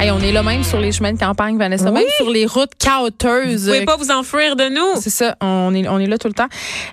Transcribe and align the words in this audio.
Hey, 0.00 0.10
on 0.10 0.18
est 0.20 0.32
là 0.32 0.42
même 0.42 0.64
sur 0.64 0.80
les 0.80 0.92
chemins 0.92 1.12
de 1.14 1.18
campagne, 1.18 1.56
Vanessa, 1.56 1.90
même 1.90 2.02
sur 2.16 2.28
les 2.28 2.44
routes 2.44 2.72
caoteuses. 2.78 3.62
Vous 3.66 3.72
pouvez 3.72 3.84
pas 3.86 3.96
vous 3.96 4.10
enfuir 4.10 4.54
de 4.54 4.68
nous. 4.68 5.00
C'est 5.00 5.08
ça, 5.08 5.34
on 5.40 5.74
est, 5.74 5.88
on 5.88 5.98
est 5.98 6.06
là 6.06 6.18
tout 6.18 6.28
le 6.28 6.34
temps. 6.34 6.48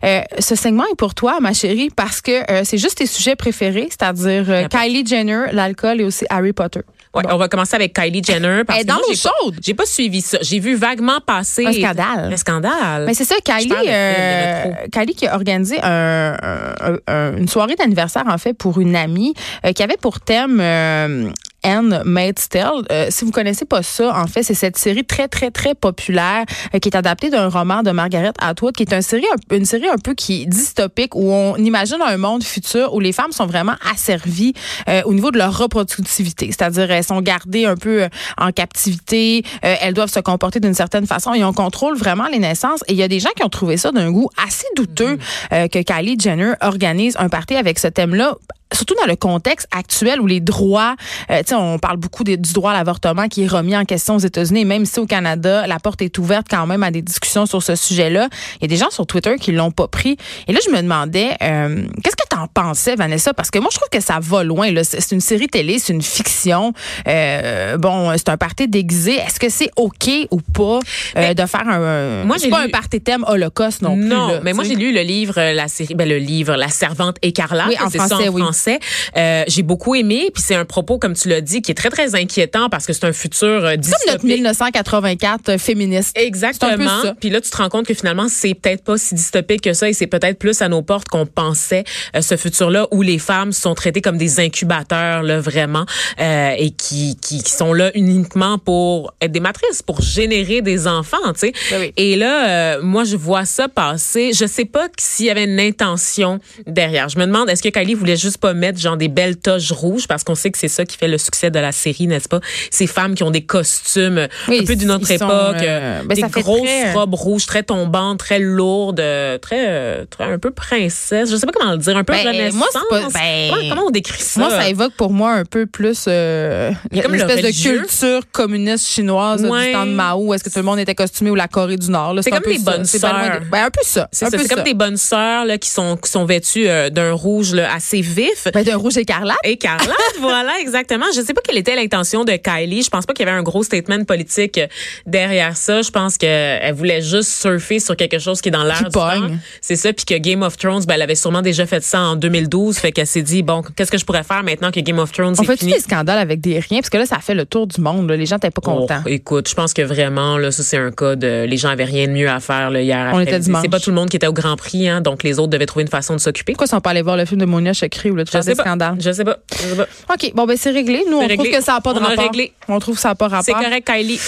Euh, 0.05 0.21
ce 0.39 0.55
segment 0.55 0.85
est 0.89 0.95
pour 0.95 1.13
toi, 1.13 1.39
ma 1.41 1.52
chérie, 1.53 1.89
parce 1.93 2.21
que 2.21 2.49
euh, 2.49 2.61
c'est 2.63 2.77
juste 2.77 2.99
tes 2.99 3.07
sujets 3.07 3.35
préférés, 3.35 3.88
c'est-à-dire 3.89 4.45
euh, 4.48 4.67
Kylie 4.70 5.05
Jenner, 5.05 5.45
l'alcool 5.52 5.99
et 5.99 6.03
aussi 6.05 6.25
Harry 6.29 6.53
Potter. 6.53 6.81
Ouais, 7.13 7.23
On 7.29 7.35
va 7.38 7.49
commencer 7.49 7.75
avec 7.75 7.93
Kylie 7.93 8.23
Jenner. 8.23 8.61
Parce 8.66 8.79
Elle 8.79 8.84
est 8.85 8.88
dans 8.88 8.95
l'eau 8.95 9.13
chaude. 9.13 9.57
J'ai 9.61 9.73
pas 9.73 9.86
suivi 9.86 10.21
ça. 10.21 10.38
J'ai 10.41 10.59
vu 10.59 10.75
vaguement 10.75 11.20
passer. 11.25 11.65
Un 11.65 11.73
scandale. 11.73 12.31
Un 12.33 12.38
scandale. 12.38 13.05
Mais 13.07 13.13
c'est 13.13 13.25
ça, 13.25 13.36
Kylie, 13.43 13.73
euh. 13.89 14.63
Kylie 14.94 15.16
qui 15.16 15.27
a 15.27 15.36
organisé 15.36 15.77
un- 15.83 16.38
un- 16.80 16.97
un- 17.08 17.36
une 17.38 17.49
soirée 17.49 17.75
d'anniversaire 17.75 18.23
en 18.30 18.38
fait 18.38 18.53
pour 18.53 18.80
une 18.80 18.95
amie 18.95 19.33
euh, 19.66 19.73
qui 19.73 19.83
avait 19.83 19.97
pour 19.97 20.22
thème 20.22 20.59
euh, 20.61 21.30
Anne 21.63 22.01
Maid's 22.05 22.49
Tale. 22.49 22.83
Euh, 22.91 23.07
si 23.09 23.25
vous 23.25 23.31
connaissez 23.31 23.65
pas 23.65 23.83
ça, 23.83 24.15
en 24.17 24.27
fait, 24.27 24.43
c'est 24.43 24.53
cette 24.53 24.77
série 24.77 25.05
très 25.05 25.27
très 25.27 25.52
très 25.52 25.75
populaire 25.75 26.45
euh, 26.73 26.79
qui 26.79 26.89
est 26.89 26.95
adaptée 26.95 27.29
d'un 27.29 27.49
roman 27.49 27.83
de 27.83 27.91
Margaret 27.91 28.33
Atwood, 28.39 28.75
qui 28.75 28.83
est 28.83 28.93
une 28.93 29.02
série 29.02 29.25
un- 29.33 29.55
une 29.55 29.66
série 29.66 29.88
un 29.89 29.97
peu 29.97 30.13
qui 30.13 30.43
est 30.43 30.45
dystopique 30.45 31.16
où 31.16 31.31
on 31.31 31.55
imagine 31.57 31.97
un 32.02 32.17
monde 32.17 32.43
futur 32.43 32.93
où 32.93 32.99
les 32.99 33.11
femmes 33.11 33.31
sont 33.31 33.45
vraiment 33.45 33.75
asservies 33.93 34.53
euh, 34.88 35.02
au 35.05 35.13
niveau 35.13 35.31
de 35.31 35.38
leur 35.38 35.57
reproductivité, 35.57 36.47
c'est-à-dire 36.47 36.89
elles 36.91 37.03
sont 37.03 37.21
gardées 37.21 37.66
un 37.66 37.75
peu 37.75 38.03
euh, 38.03 38.09
en 38.38 38.52
captivité, 38.52 39.43
euh, 39.63 39.75
elles 39.81 39.93
doivent 39.93 40.11
se 40.11 40.19
comporter 40.19 40.59
d'une 40.59 40.73
certaine 40.73 41.05
façon 41.07 41.33
et 41.33 41.43
on 41.43 41.53
contrôle 41.53 41.97
vraiment 41.97 42.27
les 42.27 42.39
naissances. 42.39 42.81
Et 42.88 42.93
il 42.93 42.97
y 42.97 43.03
a 43.03 43.07
des 43.07 43.19
gens 43.19 43.30
qui 43.35 43.43
ont 43.43 43.49
trouvé 43.49 43.77
ça 43.77 43.91
d'un 43.91 44.11
goût 44.11 44.30
assez 44.43 44.66
douteux 44.75 45.17
euh, 45.53 45.67
que 45.67 45.80
Kylie 45.80 46.17
Jenner 46.19 46.53
organise 46.61 47.16
un 47.19 47.30
party 47.30 47.55
avec 47.55 47.80
ce 47.80 47.88
thème-là 47.88 48.36
surtout 48.73 48.95
dans 48.95 49.05
le 49.05 49.16
contexte 49.16 49.67
actuel 49.72 50.22
où 50.22 50.27
les 50.27 50.39
droits, 50.39 50.95
euh, 51.30 51.41
on 51.52 51.80
parle 51.80 51.97
beaucoup 51.97 52.23
du 52.23 52.38
droit 52.38 52.72
à 52.72 52.73
l'avortement 52.73 53.27
qui 53.27 53.44
est 53.44 53.47
remis 53.47 53.75
en 53.75 53.86
question 53.86 54.16
aux 54.16 54.19
États-Unis, 54.19 54.66
même 54.66 54.83
ici 54.83 55.00
au 55.00 55.05
Canada, 55.05 55.67
la 55.67 55.80
porte 55.80 56.02
est 56.02 56.17
ouverte 56.17 56.47
quand 56.50 56.66
même 56.66 56.83
à 56.83 56.92
des 56.92 57.02
discussions 57.02 57.45
sur 57.45 57.61
ce 57.61 57.75
sujet-là. 57.75 58.30
Il 58.58 58.64
y 58.64 58.66
a 58.66 58.67
des 58.67 58.77
gens 58.77 58.89
sur 58.89 59.05
Twitter 59.05 59.36
qui 59.39 59.52
l'ont 59.52 59.72
pas 59.72 59.88
pris. 59.88 60.17
Et 60.47 60.53
là, 60.53 60.59
je 60.66 60.72
me 60.72 60.81
demandais, 60.81 61.36
euh, 61.42 61.86
qu'est-ce 62.03 62.16
que 62.16 62.20
t'en 62.47 62.61
pensais, 62.72 62.95
Vanessa? 62.95 63.34
Parce 63.34 63.52
que 63.52 63.59
moi, 63.59 63.70
je 63.72 63.78
trouve 63.78 63.89
que 63.89 64.00
ça 64.02 64.20
va 64.22 64.44
loin. 64.44 64.70
C'est 64.84 65.11
une 65.11 65.22
série 65.22 65.47
télé, 65.47 65.80
c'est 65.80 65.94
une 65.94 66.02
fiction. 66.02 66.73
Euh, 67.08 67.78
bon, 67.78 68.11
c'est 68.17 68.30
un 68.30 68.38
party 68.38 68.67
déguisé. 68.67 69.16
Est-ce 69.16 69.39
que 69.39 69.50
c'est 69.50 69.70
OK 69.75 70.09
ou 70.31 70.39
pas 70.42 70.80
euh, 71.17 71.33
de 71.33 71.45
faire 71.45 71.67
un... 71.67 72.23
moi, 72.23 72.38
j'ai 72.38 72.50
pas 72.50 72.59
lu- 72.59 72.67
un 72.67 72.70
party 72.70 73.02
thème 73.02 73.23
holocauste 73.28 73.81
non, 73.81 73.95
plus. 73.95 74.06
Non, 74.06 74.39
mais 74.44 74.53
moi 74.53 74.64
j'ai 74.64 74.75
lu 74.75 74.92
le 74.94 75.02
livre, 75.02 75.36
euh, 75.38 75.53
la 75.53 75.67
série, 75.67 75.95
ben 75.95 76.08
le 76.08 76.17
livre, 76.17 76.56
La 76.56 76.70
Servante 76.70 77.17
écarlate. 77.22 77.67
Oui, 77.70 77.75
en 77.83 77.89
ça 77.89 78.06
français, 78.08 78.28
en 78.30 78.31
oui. 78.33 78.42
français. 78.42 78.80
Euh, 79.17 79.44
j'ai 79.48 79.64
beaucoup 79.64 79.95
aimé, 79.95 80.30
puis 80.33 80.44
c'est 80.45 80.55
un 80.55 80.66
propos 80.66 80.98
comme 80.98 81.14
tu 81.14 81.30
l'as 81.30 81.42
dit 81.42 81.61
qui 81.61 81.72
est 81.72 81.76
très 81.76 81.89
très 81.89 82.16
inquiétant 82.16 82.70
parce 82.70 82.86
que 82.86 82.94
c'est 82.94 83.05
un 83.05 83.14
futur 83.14 83.61
Comme 83.61 83.64
notre 83.64 83.78
dystopique. 83.81 84.23
1984 84.23 85.50
euh, 85.50 85.58
féministe. 85.58 86.17
Exactement. 86.17 87.02
Puis 87.20 87.30
là, 87.30 87.42
tu 87.42 87.50
te 87.50 87.58
rends 87.58 87.70
compte 87.70 87.86
que 87.86 87.94
finalement, 87.94 88.28
c'est 88.30 88.53
peut-être 88.53 88.83
pas 88.83 88.98
si 88.98 89.16
dystopique 89.16 89.61
que 89.61 89.73
ça 89.73 89.89
et 89.89 89.94
c'est 89.94 90.08
peut-être 90.08 90.38
plus 90.39 90.61
à 90.61 90.70
nos 90.70 90.81
portes 90.81 91.08
qu'on 91.08 91.26
pensait 91.26 91.83
euh, 92.16 92.22
ce 92.31 92.37
futur-là 92.37 92.87
où 92.91 93.01
les 93.01 93.19
femmes 93.19 93.51
sont 93.51 93.75
traitées 93.75 94.01
comme 94.01 94.17
des 94.17 94.39
incubateurs, 94.39 95.21
là, 95.23 95.41
vraiment, 95.41 95.85
euh, 96.19 96.53
et 96.57 96.71
qui, 96.71 97.17
qui, 97.21 97.43
qui 97.43 97.51
sont 97.51 97.73
là 97.73 97.91
uniquement 97.93 98.57
pour 98.57 99.13
être 99.21 99.31
des 99.33 99.41
matrices, 99.41 99.81
pour 99.81 100.01
générer 100.01 100.61
des 100.61 100.87
enfants, 100.87 101.17
tu 101.33 101.39
sais. 101.39 101.53
Ben 101.71 101.81
oui. 101.81 101.93
Et 101.97 102.15
là, 102.15 102.47
euh, 102.77 102.81
moi, 102.81 103.03
je 103.03 103.17
vois 103.17 103.43
ça 103.45 103.67
passer. 103.67 104.31
Je 104.33 104.45
sais 104.45 104.63
pas 104.65 104.87
s'il 104.97 105.25
y 105.25 105.29
avait 105.29 105.43
une 105.43 105.59
intention 105.59 106.39
derrière. 106.65 107.09
Je 107.09 107.19
me 107.19 107.25
demande, 107.25 107.49
est-ce 107.49 107.61
que 107.61 107.69
Kylie 107.69 107.95
voulait 107.95 108.15
juste 108.15 108.37
pas 108.37 108.53
mettre 108.53 108.79
genre 108.79 108.97
des 108.97 109.09
belles 109.09 109.37
toges 109.37 109.71
rouges? 109.73 110.07
Parce 110.07 110.23
qu'on 110.23 110.35
sait 110.35 110.52
que 110.52 110.57
c'est 110.57 110.67
ça 110.69 110.86
qui 110.86 110.97
fait 110.97 111.09
le 111.09 111.17
succès 111.17 111.52
de 111.52 111.59
la 111.59 111.73
série, 111.73 112.08
n'est-ce 112.08 112.30
pas? 112.30 112.39
Ces 112.70 112.87
femmes 112.87 113.14
qui 113.15 113.23
ont 113.23 113.31
des 113.31 113.43
costumes 113.43 114.27
Oui, 114.47 114.59
un 114.61 114.65
peu 114.65 114.75
d'une 114.77 114.91
autre 114.91 115.05
ils 115.09 115.17
sont, 115.20 115.25
époque, 115.25 115.64
euh, 115.64 116.02
ben, 116.05 116.15
des 116.15 116.21
grosses 116.21 116.61
très- 116.61 116.93
robes 116.93 117.14
rouges 117.14 117.45
très 117.45 117.64
tombantes, 117.64 118.20
très 118.20 118.39
lourdes, 118.39 119.02
euh, 119.02 119.37
très, 119.37 119.65
euh, 119.67 120.05
très 120.09 120.23
un 120.23 120.39
peu 120.39 120.52
princesse. 120.52 121.30
Je 121.30 121.36
sais 121.36 121.45
pas 121.45 121.52
comment 121.52 121.71
le 121.73 121.77
dire, 121.77 121.97
un 121.97 122.03
peu 122.05 122.14
Ben, 122.23 122.27
renaissance. 122.32 122.54
moi, 122.55 122.67
c'est 122.71 122.80
pas- 122.89 123.09
ben, 123.20 123.49
comment, 123.52 123.70
comment 123.70 123.87
on 123.87 123.92
décrit 123.92 124.21
ça? 124.21 124.39
Moi, 124.39 124.49
ça 124.49 124.70
évoque 124.70 124.93
pour 124.93 125.11
moi 125.11 125.32
un 125.33 125.45
peu 125.45 125.65
plus 125.65 126.05
euh, 126.08 126.71
comme 127.04 127.14
une 127.15 127.21
espèce 127.21 127.42
de 127.42 127.77
culture 127.80 128.21
communiste 128.31 128.88
chinoise 128.88 129.44
Ouais. 129.45 129.68
du 129.68 129.71
temps 129.74 129.86
de 129.86 129.92
Mao. 129.92 130.33
Est-ce 130.33 130.44
que 130.44 130.50
tout 130.50 130.59
le 130.59 130.63
monde 130.65 130.80
était 130.80 130.95
costumé 130.95 131.30
ou 131.31 131.36
la 131.36 131.48
Corée 131.48 131.77
du 131.77 131.89
Nord? 131.89 132.15
C'est 132.21 132.30
comme 132.31 132.42
ça. 132.44 132.71
bonnes 132.71 132.86
sœurs. 132.86 133.42
Ben, 133.51 133.65
un 133.65 133.69
peu 133.69 133.81
ça. 133.83 134.07
C'est 134.12 134.48
comme 134.50 134.63
des 134.63 134.74
bonnes 134.74 134.98
sœurs 134.98 135.45
là, 135.45 135.57
qui 135.57 135.69
sont 135.69 135.98
qui 135.98 136.09
sont 136.09 136.25
vêtues 136.25 136.68
euh, 136.68 136.89
d'un 136.89 137.13
rouge 137.13 137.54
là, 137.54 137.74
assez 137.74 138.01
vif. 138.01 138.48
Ben, 138.53 138.63
d'un 138.63 138.77
rouge 138.77 138.98
écarlate. 138.98 139.38
Écarlate, 139.44 139.88
voilà, 140.19 140.51
exactement. 140.62 141.06
Je 141.15 141.21
sais 141.21 141.33
pas 141.33 141.42
quelle 141.44 141.57
était 141.57 141.75
l'intention 141.75 142.24
de 142.24 142.33
Kylie. 142.33 142.83
Je 142.83 142.89
pense 142.89 143.06
pas 143.06 143.13
qu'il 143.13 143.25
y 143.25 143.30
avait 143.30 143.38
un 143.38 143.44
gros 143.44 143.63
statement 143.63 144.03
politique 144.03 144.57
euh, 144.57 144.68
derrière 145.06 145.57
ça. 145.57 145.81
Je 145.81 145.89
pense 145.92 146.18
qu'elle 146.18 146.74
voulait 146.74 147.01
juste 147.01 147.30
surfer 147.42 147.80
sur 147.80 147.95
quelque 147.95 148.19
chose 148.19 148.42
qui 148.42 148.50
est 148.50 148.51
dans 148.51 148.63
l'air 148.63 148.83
du. 148.89 149.36
C'est 149.62 149.75
ça. 149.75 149.92
Puis 149.94 150.06
que 150.06 150.15
Game 150.15 150.42
of 150.44 150.57
Thrones, 150.57 150.83
ben, 150.86 150.95
elle 150.95 151.01
avait 151.01 151.15
sûrement 151.15 151.42
déjà 151.42 151.65
fait 151.65 151.83
ça 151.83 152.00
en 152.01 152.11
2012. 152.16 152.77
Fait 152.77 152.92
qu'elle 152.92 153.07
s'est 153.07 153.22
dit, 153.22 153.44
bon, 153.44 153.62
qu'est-ce 153.75 153.92
que 153.92 153.98
je 153.98 154.06
pourrais 154.06 154.24
faire 154.24 154.44
maintenant 154.44 154.72
que 154.72 154.80
Game 154.80 155.00
of 155.00 155.12
Thrones 155.12 155.36
On 155.38 155.44
est 155.44 155.45
fait 155.45 155.57
fini? 155.57 155.74
des 155.74 155.80
scandales 155.80 156.18
avec 156.19 156.42
des 156.42 156.60
riens? 156.60 156.80
Parce 156.80 156.89
que 156.89 156.98
là, 156.98 157.06
ça 157.06 157.19
fait 157.19 157.33
le 157.36 157.45
tour 157.45 157.68
du 157.68 157.80
monde. 157.81 158.10
là. 158.10 158.16
Les 158.18 158.25
gens 158.25 158.36
n'étaient 158.36 158.51
pas 158.51 158.62
contents. 158.62 159.01
Oh, 159.06 159.10
écoute, 159.10 159.50
je 159.50 159.56
pense 159.56 159.74
que 159.74 159.81
vraiment, 159.81 160.38
là, 160.38 160.51
ça, 160.51 160.63
c'est 160.63 160.77
un 160.77 160.92
cas 160.92 161.16
de. 161.16 161.45
Les 161.45 161.57
gens 161.57 161.69
avaient 161.69 161.83
rien 161.86 162.07
de 162.07 162.12
mieux 162.13 162.30
à 162.30 162.39
faire 162.39 162.69
là, 162.71 162.81
hier 162.81 163.12
On 163.13 163.19
après. 163.19 163.42
C'est 163.42 163.69
pas 163.69 163.80
tout 163.80 163.89
le 163.89 163.95
monde 163.95 164.10
qui 164.10 164.18
était 164.18 164.27
au 164.27 164.33
Grand 164.33 164.56
Prix, 164.56 164.88
hein, 164.89 165.01
donc 165.01 165.24
les 165.24 165.39
autres 165.39 165.50
devaient 165.50 165.66
trouver 165.66 165.83
une 165.83 165.89
façon 165.89 166.13
de 166.16 166.19
s'occuper. 166.19 166.54
Pourquoi 166.54 166.66
ils 166.68 166.69
sont 166.69 166.81
pas 166.81 166.92
allés 166.92 167.01
voir 167.01 167.18
le 167.18 167.25
film 167.25 167.39
de 167.42 167.45
Monia 167.45 167.74
Chakri 167.74 168.12
ou 168.12 168.16
le 168.16 168.24
des 168.24 168.56
scandales? 168.56 168.95
Je 169.00 169.12
sais 169.12 169.24
pas. 169.24 169.38
Je 169.51 169.68
sais 169.69 169.75
pas. 169.75 169.88
OK, 170.13 170.31
bon, 170.36 170.45
ben 170.45 170.57
c'est 170.57 170.71
réglé. 170.71 171.04
Nous, 171.10 171.18
on 171.18 171.21
C'est 171.21 171.27
trouve 171.30 171.44
réglé. 171.45 171.57
que 171.57 171.63
ça 171.63 171.74
n'a 171.74 171.81
pas 171.81 171.94
de 171.94 172.00
On 172.00 172.04
a 172.04 172.07
rapport. 172.10 172.24
réglé. 172.25 172.54
On 172.68 172.80
trouve 172.80 172.95
que 172.95 173.01
ça 173.01 173.10
n'a 173.10 173.16
pas 173.16 173.27
rapport. 173.27 173.44
C'est 173.45 173.54
correct, 173.54 173.88
Kylie. 173.88 174.19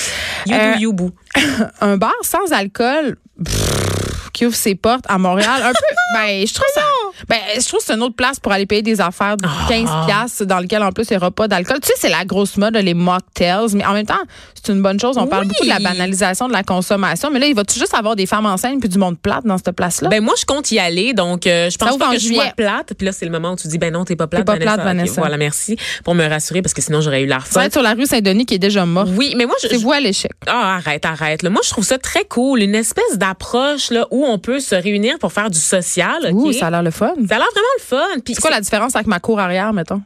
You 0.45 0.53
Euh, 0.55 0.73
do 0.75 0.79
you, 0.79 0.93
boo. 0.93 1.11
un 1.81 1.97
bar 1.97 2.13
sans 2.21 2.51
alcool 2.51 3.15
pff, 3.43 4.29
qui 4.33 4.45
ouvre 4.45 4.55
ses 4.55 4.75
portes 4.75 5.05
à 5.07 5.17
Montréal 5.17 5.61
un 5.63 5.71
peu 5.71 5.95
ben 6.15 6.45
je 6.45 6.53
trouve 6.53 6.67
ça 6.73 6.81
ben 7.29 7.37
je 7.59 7.65
trouve 7.67 7.79
que 7.79 7.85
c'est 7.85 7.93
une 7.93 8.01
autre 8.03 8.15
place 8.15 8.39
pour 8.39 8.51
aller 8.51 8.65
payer 8.65 8.81
des 8.81 8.99
affaires 9.01 9.37
de 9.37 9.47
15 9.69 9.89
piastres 10.05 10.45
dans 10.45 10.59
lequel 10.59 10.83
en 10.83 10.91
plus 10.91 11.05
il 11.09 11.13
n'y 11.13 11.17
aura 11.17 11.31
pas 11.31 11.47
d'alcool 11.47 11.79
tu 11.81 11.87
sais 11.87 11.93
c'est 11.97 12.09
la 12.09 12.25
grosse 12.25 12.57
mode 12.57 12.75
les 12.75 12.93
mocktails 12.93 13.73
mais 13.75 13.85
en 13.85 13.93
même 13.93 14.05
temps 14.05 14.13
c'est 14.53 14.71
une 14.71 14.81
bonne 14.81 14.99
chose 14.99 15.17
on 15.17 15.27
parle 15.27 15.43
Oui. 15.43 15.49
beaucoup 15.49 15.63
de 15.63 15.69
la 15.69 15.79
banalisation 15.79 16.47
de 16.47 16.53
la 16.53 16.63
consommation 16.63 17.29
mais 17.31 17.39
là 17.39 17.47
il 17.47 17.55
va 17.55 17.63
tu 17.63 17.79
juste 17.79 17.93
avoir 17.93 18.15
des 18.15 18.25
femmes 18.25 18.45
enceintes 18.45 18.79
puis 18.79 18.89
du 18.89 18.97
monde 18.97 19.17
plate 19.19 19.45
dans 19.45 19.57
cette 19.57 19.71
place 19.75 20.01
là 20.01 20.09
Ben 20.09 20.23
moi 20.23 20.33
je 20.39 20.45
compte 20.45 20.71
y 20.71 20.79
aller 20.79 21.13
donc 21.13 21.47
euh, 21.47 21.69
je 21.69 21.77
pense 21.77 21.97
pas 21.97 22.11
que 22.13 22.19
je 22.19 22.33
sois 22.33 22.45
plate 22.55 22.93
puis 22.97 23.05
là 23.05 23.11
c'est 23.11 23.25
le 23.25 23.31
moment 23.31 23.51
où 23.53 23.55
tu 23.55 23.67
dis 23.67 23.77
ben 23.77 23.91
non 23.93 24.05
t'es 24.05 24.15
pas 24.15 24.27
plate 24.27 24.45
pas 24.45 24.55
plate, 24.57 24.79
Ok, 24.79 24.83
Vanessa. 24.85 25.21
voilà 25.21 25.37
merci 25.37 25.77
pour 26.03 26.15
me 26.15 26.27
rassurer 26.27 26.61
parce 26.61 26.73
que 26.73 26.81
sinon 26.81 27.01
j'aurais 27.01 27.21
eu 27.23 27.27
la 27.27 27.39
ça 27.39 27.45
va 27.45 27.61
fun. 27.61 27.61
être 27.67 27.73
sur 27.73 27.81
la 27.81 27.93
rue 27.93 28.05
Saint-Denis 28.05 28.45
qui 28.45 28.55
est 28.55 28.59
déjà 28.59 28.85
morte 28.85 29.09
Oui 29.15 29.33
mais 29.37 29.45
moi 29.45 29.55
je, 29.61 29.67
c'est 29.67 29.77
vous 29.77 29.91
à 29.91 29.99
l'échec 29.99 30.31
Ah, 30.47 30.75
arrête, 30.75 31.05
arrête. 31.05 31.43
là. 31.43 31.49
Moi, 31.49 31.61
je 31.63 31.69
trouve 31.69 31.83
ça 31.83 31.97
très 31.97 32.25
cool. 32.25 32.61
Une 32.61 32.75
espèce 32.75 33.17
d'approche 33.17 33.91
là 33.91 34.07
où 34.11 34.25
on 34.25 34.37
peut 34.39 34.59
se 34.59 34.75
réunir 34.75 35.17
pour 35.19 35.31
faire 35.31 35.49
du 35.49 35.59
social. 35.59 36.17
ok? 36.29 36.33
Ouh, 36.33 36.51
ça 36.53 36.67
a 36.67 36.71
l'air 36.71 36.83
le 36.83 36.91
fun 36.91 37.12
Ça 37.15 37.35
a 37.35 37.39
l'air 37.39 37.47
vraiment 37.51 37.67
le 37.77 37.83
fun. 37.83 38.19
Puis 38.23 38.35
c'est 38.35 38.41
quoi 38.41 38.51
la 38.51 38.61
différence 38.61 38.95
avec 38.95 39.07
ma 39.07 39.19
cour 39.19 39.39
arrière 39.39 39.73
mettons? 39.73 40.01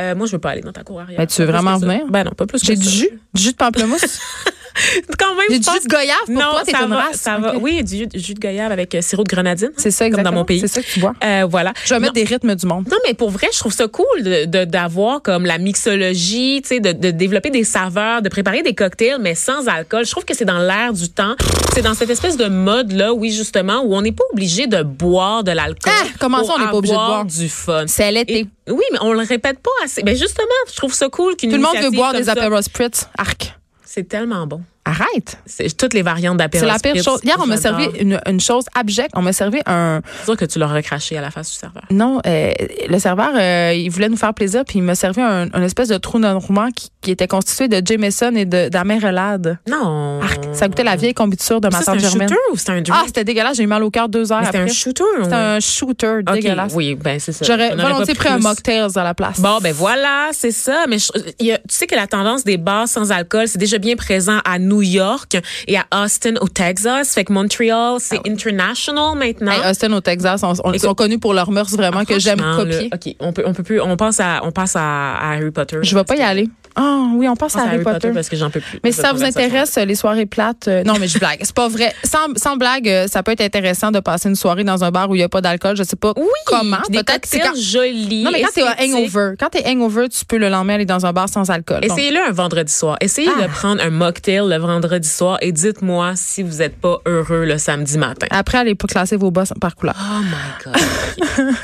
Euh, 0.00 0.14
moi, 0.14 0.26
je 0.26 0.32
veux 0.32 0.38
pas 0.38 0.50
aller 0.50 0.62
dans 0.62 0.72
ta 0.72 0.84
cour 0.84 1.00
arrière. 1.00 1.18
Ben, 1.18 1.26
tu 1.26 1.42
veux 1.42 1.46
vraiment 1.48 1.76
venir? 1.76 2.06
Ben 2.08 2.24
non, 2.24 2.30
pas 2.30 2.46
plus 2.46 2.60
que 2.60 2.66
j'ai 2.66 2.76
du 2.76 2.88
jus 2.88 3.10
du 3.34 3.42
jus 3.42 3.52
de 3.52 3.56
pamplemousse? 3.56 4.20
Quand 5.18 5.34
même, 5.34 5.48
du 5.48 5.54
jus 5.54 5.60
de 5.84 5.88
goyave 5.88 6.16
pour 6.26 6.34
non, 6.34 6.40
toi 6.50 6.62
t'es 6.64 6.72
ça 6.72 6.82
une 6.82 6.90
va, 6.90 6.96
race 6.96 7.16
ça 7.16 7.38
va. 7.38 7.56
Oui, 7.56 7.82
du 7.84 8.06
jus- 8.14 8.34
de 8.34 8.40
goyave 8.40 8.72
avec 8.72 8.94
euh, 8.94 9.00
sirop 9.02 9.24
de 9.24 9.28
grenadine. 9.28 9.70
c'est 9.76 9.90
ça 9.90 10.04
Comme 10.04 10.14
exactement 10.20 10.30
dans 10.32 10.36
mon 10.40 10.44
pays. 10.44 10.60
c'est 10.60 10.68
ça 10.68 10.82
que 10.82 10.86
tu 10.86 11.00
vois 11.00 11.14
Euh, 11.24 11.46
voilà. 11.48 11.72
Je 11.84 11.94
vais 11.94 12.00
mettre 12.00 12.14
des 12.14 12.24
rythmes 12.24 12.54
du 12.54 12.66
monde. 12.66 12.86
Non, 12.90 12.96
mais 13.06 13.14
pour 13.14 13.30
vrai, 13.30 13.48
je 13.52 13.58
trouve 13.58 13.72
ça 13.72 13.86
cool 13.88 14.04
de 14.22 14.44
de- 14.46 14.64
d'avoir 14.64 15.22
comme 15.22 15.44
la 15.46 15.58
mixologie, 15.58 16.60
tu 16.62 16.68
sais, 16.68 16.80
de, 16.80 16.92
de 16.92 17.10
développer 17.10 17.50
des 17.50 17.64
saveurs, 17.64 18.22
de 18.22 18.28
préparer 18.28 18.62
des 18.62 18.74
cocktails, 18.74 19.18
mais 19.20 19.34
sans 19.34 19.68
alcool. 19.68 20.04
Je 20.04 20.10
trouve 20.10 20.24
que 20.24 20.34
c'est 20.34 20.44
dans 20.44 20.58
l'air 20.58 20.92
du 20.92 21.08
temps. 21.08 21.34
C'est 21.74 21.82
dans 21.82 21.94
cette 21.94 22.10
espèce 22.10 22.36
de 22.36 22.46
mode 22.46 22.92
là, 22.92 23.12
oui, 23.12 23.30
justement, 23.30 23.82
où 23.84 23.94
on 23.94 24.02
n'est 24.02 24.12
pas 24.12 24.24
obligé 24.32 24.66
de 24.66 24.82
boire 24.82 25.44
de 25.44 25.52
l'alcool. 25.52 25.92
Ah, 26.02 26.06
comment 26.18 26.42
ça, 26.44 26.54
on 26.56 26.58
n'est 26.58 26.66
pas 26.66 26.74
obligé 26.74 26.94
de 26.94 26.98
boire? 26.98 27.24
du 27.24 27.48
fun. 27.48 27.84
C'est 27.86 28.10
l'été. 28.10 28.40
Et- 28.40 28.46
oui, 28.70 28.84
mais 28.92 28.98
on 29.00 29.12
le 29.12 29.20
répète 29.20 29.58
pas 29.58 29.70
assez. 29.84 30.02
Ben 30.02 30.16
justement, 30.16 30.46
je 30.70 30.76
trouve 30.76 30.92
ça 30.94 31.08
cool 31.08 31.36
qu'une 31.36 31.50
Tout 31.50 31.56
le 31.56 31.62
monde 31.62 31.76
veut 31.82 31.90
boire 31.90 32.12
comme 32.12 32.20
des 32.20 32.28
apéros 32.28 32.62
spritz. 32.62 33.08
Arc. 33.18 33.54
C'est 33.94 34.04
tellement 34.04 34.46
bon. 34.46 34.62
Arrête. 34.84 35.38
C'est 35.46 35.76
toutes 35.76 35.94
les 35.94 36.02
variantes 36.02 36.38
d'apéro. 36.38 36.64
C'est 36.66 36.72
la 36.72 36.78
pire 36.80 37.00
chose. 37.02 37.20
Hier, 37.22 37.36
on 37.40 37.46
m'a 37.46 37.56
servi 37.56 37.86
une, 38.00 38.20
une 38.28 38.40
chose 38.40 38.64
abjecte. 38.74 39.12
On 39.14 39.22
m'a 39.22 39.32
servi 39.32 39.60
un. 39.66 40.00
C'est 40.18 40.24
sûr 40.24 40.36
que 40.36 40.44
tu 40.44 40.58
l'auras 40.58 40.82
craché 40.82 41.16
à 41.16 41.20
la 41.20 41.30
face 41.30 41.50
du 41.50 41.56
serveur. 41.56 41.84
Non, 41.90 42.20
euh, 42.26 42.52
le 42.88 42.98
serveur, 42.98 43.30
euh, 43.36 43.72
il 43.76 43.88
voulait 43.90 44.08
nous 44.08 44.16
faire 44.16 44.34
plaisir, 44.34 44.64
puis 44.66 44.80
il 44.80 44.82
m'a 44.82 44.96
servi 44.96 45.20
un, 45.20 45.46
un 45.52 45.62
espèce 45.62 45.86
de 45.88 45.98
trou 45.98 46.18
normand 46.18 46.68
qui, 46.74 46.88
qui 47.00 47.12
était 47.12 47.28
constitué 47.28 47.68
de 47.68 47.80
Jameson 47.86 48.32
et 48.34 48.44
de 48.44 48.68
d'amérelade. 48.70 49.58
Non. 49.68 50.20
Arc. 50.20 50.40
Ça 50.52 50.66
goûtait 50.66 50.82
la 50.82 50.96
vieille 50.96 51.14
confiture 51.14 51.60
de 51.60 51.68
ma 51.68 51.78
Ça, 51.80 51.92
tante 51.92 52.00
c'est 52.00 52.06
un 52.06 52.10
Germaine. 52.10 52.28
shooter 52.28 52.40
ou 52.52 52.56
c'est 52.56 52.70
un 52.70 52.80
drink? 52.82 52.88
Ah, 52.92 53.02
c'était 53.06 53.24
dégueulasse. 53.24 53.56
J'ai 53.58 53.62
eu 53.62 53.66
mal 53.68 53.84
au 53.84 53.90
cœur 53.90 54.08
deux 54.08 54.32
heures 54.32 54.44
c'était 54.44 54.58
un 54.58 54.66
shooter. 54.66 55.04
C'était 55.22 55.34
un 55.34 55.60
shooter 55.60 56.18
Ok, 56.26 56.34
dégueulasse. 56.34 56.72
Oui, 56.74 56.96
ben 56.96 57.20
c'est 57.20 57.30
ça. 57.32 57.44
J'aurais 57.44 57.76
volontiers 57.76 58.14
pris 58.14 58.28
un 58.30 58.38
mocktail 58.38 58.88
à 58.96 59.04
la 59.04 59.14
place. 59.14 59.38
Bon, 59.40 59.58
ben 59.62 59.72
voilà, 59.72 60.30
c'est 60.32 60.50
ça. 60.50 60.86
Mais 60.88 60.98
je- 60.98 61.12
il 61.38 61.46
y 61.46 61.52
a- 61.52 61.58
tu 61.58 61.64
sais 61.68 61.86
que 61.86 61.94
la 61.94 62.08
tendance 62.08 62.42
des 62.42 62.56
bars 62.56 62.88
sans 62.88 63.12
alcool, 63.12 63.46
c'est 63.46 63.58
déjà 63.58 63.78
bien 63.78 63.94
présent 63.94 64.38
à 64.44 64.58
New 64.58 64.71
New 64.72 64.82
York 64.82 65.36
et 65.68 65.76
à 65.76 65.84
Austin 66.04 66.34
au 66.40 66.48
Texas. 66.48 67.12
Fait 67.14 67.24
que 67.24 67.32
Montreal, 67.32 67.96
c'est 68.00 68.20
international 68.26 69.16
maintenant. 69.18 69.52
Hey, 69.52 69.70
Austin 69.70 69.92
au 69.92 70.00
Texas, 70.00 70.42
on, 70.42 70.52
on- 70.64 70.72
ils 70.72 70.80
sont 70.80 70.94
connus 70.94 71.18
pour 71.18 71.34
leurs 71.34 71.50
mœurs 71.50 71.70
vraiment 71.70 72.04
que 72.04 72.18
j'aime 72.18 72.40
copier. 72.56 72.90
OK, 72.92 73.14
on 73.20 73.32
peut 73.32 73.42
on 73.46 73.52
peut 73.52 73.62
plus 73.62 73.80
on 73.80 73.96
passe 73.96 74.20
à 74.20 74.40
on 74.44 74.50
passe 74.52 74.76
à, 74.76 75.14
à 75.14 75.32
Harry 75.34 75.50
Potter. 75.50 75.78
Je 75.82 75.94
vais 75.94 76.04
pas 76.04 76.16
y 76.16 76.22
aller. 76.22 76.48
Ah 76.74 77.02
oui, 77.14 77.28
on 77.28 77.36
passe 77.36 77.54
On 77.54 77.58
passe 77.58 77.66
à 77.66 77.68
Harry 77.74 77.84
Potter. 77.84 78.10
parce 78.14 78.30
que 78.30 78.36
j'en 78.36 78.48
peux 78.48 78.60
plus. 78.60 78.80
Mais 78.82 78.92
si 78.92 79.00
ça 79.02 79.12
vous 79.12 79.22
intéresse, 79.22 79.76
les 79.76 79.94
soirées 79.94 80.24
plates, 80.24 80.68
euh, 80.68 80.82
non, 80.84 80.94
mais 80.98 81.06
je 81.06 81.18
blague. 81.18 81.40
C'est 81.42 81.54
pas 81.54 81.68
vrai. 81.68 81.92
Sans, 82.02 82.34
sans 82.36 82.56
blague, 82.56 82.88
euh, 82.88 83.06
ça 83.08 83.22
peut 83.22 83.32
être 83.32 83.42
intéressant 83.42 83.90
de 83.90 84.00
passer 84.00 84.30
une 84.30 84.36
soirée 84.36 84.64
dans 84.64 84.82
un 84.82 84.90
bar 84.90 85.10
où 85.10 85.14
il 85.14 85.18
n'y 85.18 85.22
a 85.24 85.28
pas 85.28 85.42
d'alcool. 85.42 85.76
Je 85.76 85.82
sais 85.82 85.96
pas 85.96 86.14
Oui, 86.16 86.24
comment. 86.46 86.78
Peut-être 86.90 87.26
c'est 87.26 87.40
quand. 87.40 87.54
jolis. 87.54 88.22
Non, 88.24 88.30
mais 88.32 88.40
quand 88.40 88.48
t'es 88.54 88.62
hangover, 88.62 89.34
quand 89.38 89.50
t'es 89.50 89.66
hangover, 89.68 90.08
tu 90.08 90.24
peux 90.24 90.38
le 90.38 90.48
lendemain 90.48 90.76
aller 90.76 90.86
dans 90.86 91.04
un 91.04 91.12
bar 91.12 91.28
sans 91.28 91.50
alcool. 91.50 91.80
Essayez-le 91.84 92.20
un 92.26 92.32
vendredi 92.32 92.72
soir. 92.72 92.96
Essayez 93.02 93.28
Ah. 93.38 93.42
de 93.42 93.48
prendre 93.52 93.82
un 93.82 93.90
mocktail 93.90 94.40
le 94.48 94.56
vendredi 94.66 95.08
soir 95.08 95.38
et 95.40 95.52
dites-moi 95.52 96.12
si 96.16 96.42
vous 96.42 96.56
n'êtes 96.58 96.76
pas 96.80 96.98
heureux 97.06 97.44
le 97.44 97.58
samedi 97.58 97.98
matin. 97.98 98.26
après, 98.30 98.58
allez 98.58 98.74
pas 98.74 98.86
classer 98.86 99.16
vos 99.16 99.30
bas 99.30 99.44
par 99.60 99.76
couleur. 99.76 99.94
Oh 99.98 100.22
my 100.22 100.64
God. 100.64 100.76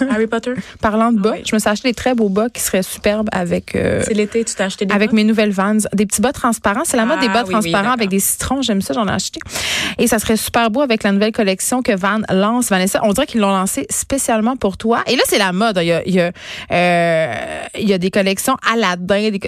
Harry 0.10 0.26
Potter? 0.26 0.52
Parlant 0.80 1.12
de 1.12 1.20
bas, 1.20 1.32
oui. 1.34 1.42
je 1.48 1.54
me 1.54 1.58
suis 1.60 1.68
acheté 1.68 1.88
des 1.88 1.94
très 1.94 2.14
beaux 2.14 2.28
bas 2.28 2.48
qui 2.48 2.60
seraient 2.62 2.82
superbes 2.82 3.28
avec. 3.32 3.74
euh, 3.74 4.02
C'est 4.06 4.14
l'été, 4.14 4.44
tu 4.44 4.54
t'es 4.54 4.62
acheté 4.62 4.86
des 4.86 4.94
avec 4.94 5.10
bas? 5.10 5.16
mes 5.16 5.24
nouvelles 5.24 5.50
Vans, 5.52 5.78
des 5.94 6.06
petits 6.06 6.20
bas 6.20 6.32
transparents. 6.32 6.82
C'est 6.84 6.96
la 6.96 7.04
mode 7.06 7.18
Ah, 7.20 7.26
des 7.26 7.28
bas 7.28 7.42
oui, 7.46 7.54
oui, 7.54 7.70
transparents 7.70 7.92
avec 7.92 8.08
des 8.10 8.20
citrons. 8.20 8.62
J'aime 8.62 8.82
ça, 8.82 8.94
j'en 8.94 9.06
ai 9.08 9.12
acheté. 9.12 9.40
Et 9.98 10.06
ça 10.06 10.18
serait 10.18 10.36
super 10.36 10.70
beau 10.70 10.80
avec 10.82 11.02
la 11.02 11.12
nouvelle 11.12 11.32
collection 11.32 11.82
que 11.82 11.92
Van 11.96 12.20
lance. 12.30 12.68
Vanessa, 12.68 13.00
on 13.04 13.12
dirait 13.12 13.26
qu'ils 13.26 13.40
l'ont 13.40 13.50
lancé 13.50 13.86
spécialement 13.90 14.56
pour 14.56 14.76
toi. 14.76 15.02
Et 15.06 15.16
là, 15.16 15.22
c'est 15.26 15.38
la 15.38 15.52
mode. 15.52 15.78
Il 15.82 15.86
y 15.86 15.92
a, 15.92 16.02
il 16.06 16.14
y 16.14 16.20
a, 16.20 16.30
euh, 16.72 17.34
il 17.78 17.88
y 17.88 17.92
a 17.92 17.98
des 17.98 18.10
collections 18.10 18.56
Aladdin. 18.72 19.30
des 19.30 19.40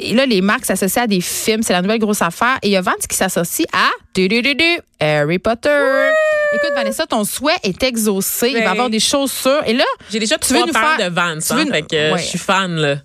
et 0.00 0.14
là, 0.14 0.26
les 0.26 0.40
marques 0.40 0.64
s'associent 0.64 1.02
à 1.02 1.06
des 1.06 1.20
films. 1.20 1.62
C'est 1.62 1.72
la 1.72 1.82
nouvelle 1.82 1.98
grosse 1.98 2.22
affaire. 2.22 2.58
Et 2.62 2.68
il 2.68 2.72
y 2.72 2.76
a 2.76 2.80
Qui 3.08 3.16
s'associe 3.16 3.66
à 3.72 3.88
du, 4.14 4.28
du, 4.28 4.42
du, 4.42 4.54
du, 4.54 4.78
Harry 5.00 5.38
Potter. 5.38 6.08
Écoute, 6.54 6.70
Vanessa, 6.74 7.06
ton 7.06 7.24
souhait 7.24 7.56
est 7.62 7.82
exaucé. 7.82 8.48
Il 8.48 8.54
va 8.54 8.60
y 8.60 8.66
avoir 8.66 8.90
des 8.90 9.00
chaussures. 9.00 9.62
Et 9.66 9.72
là, 9.72 9.84
J'ai 10.10 10.18
déjà 10.18 10.38
Tu 10.38 10.52
veux 10.52 10.60
nous 10.60 10.72
faire- 10.72 10.98
de 10.98 11.14
Vans, 11.14 11.38
tu 11.38 11.52
hein, 11.52 11.64
nous- 11.64 11.72
fait 11.72 11.82
que 11.82 11.96
euh, 11.96 12.12
Ouais. 12.14 12.18
je 12.20 12.26
suis 12.26 12.38
fan. 12.38 12.76
là. 12.76 12.96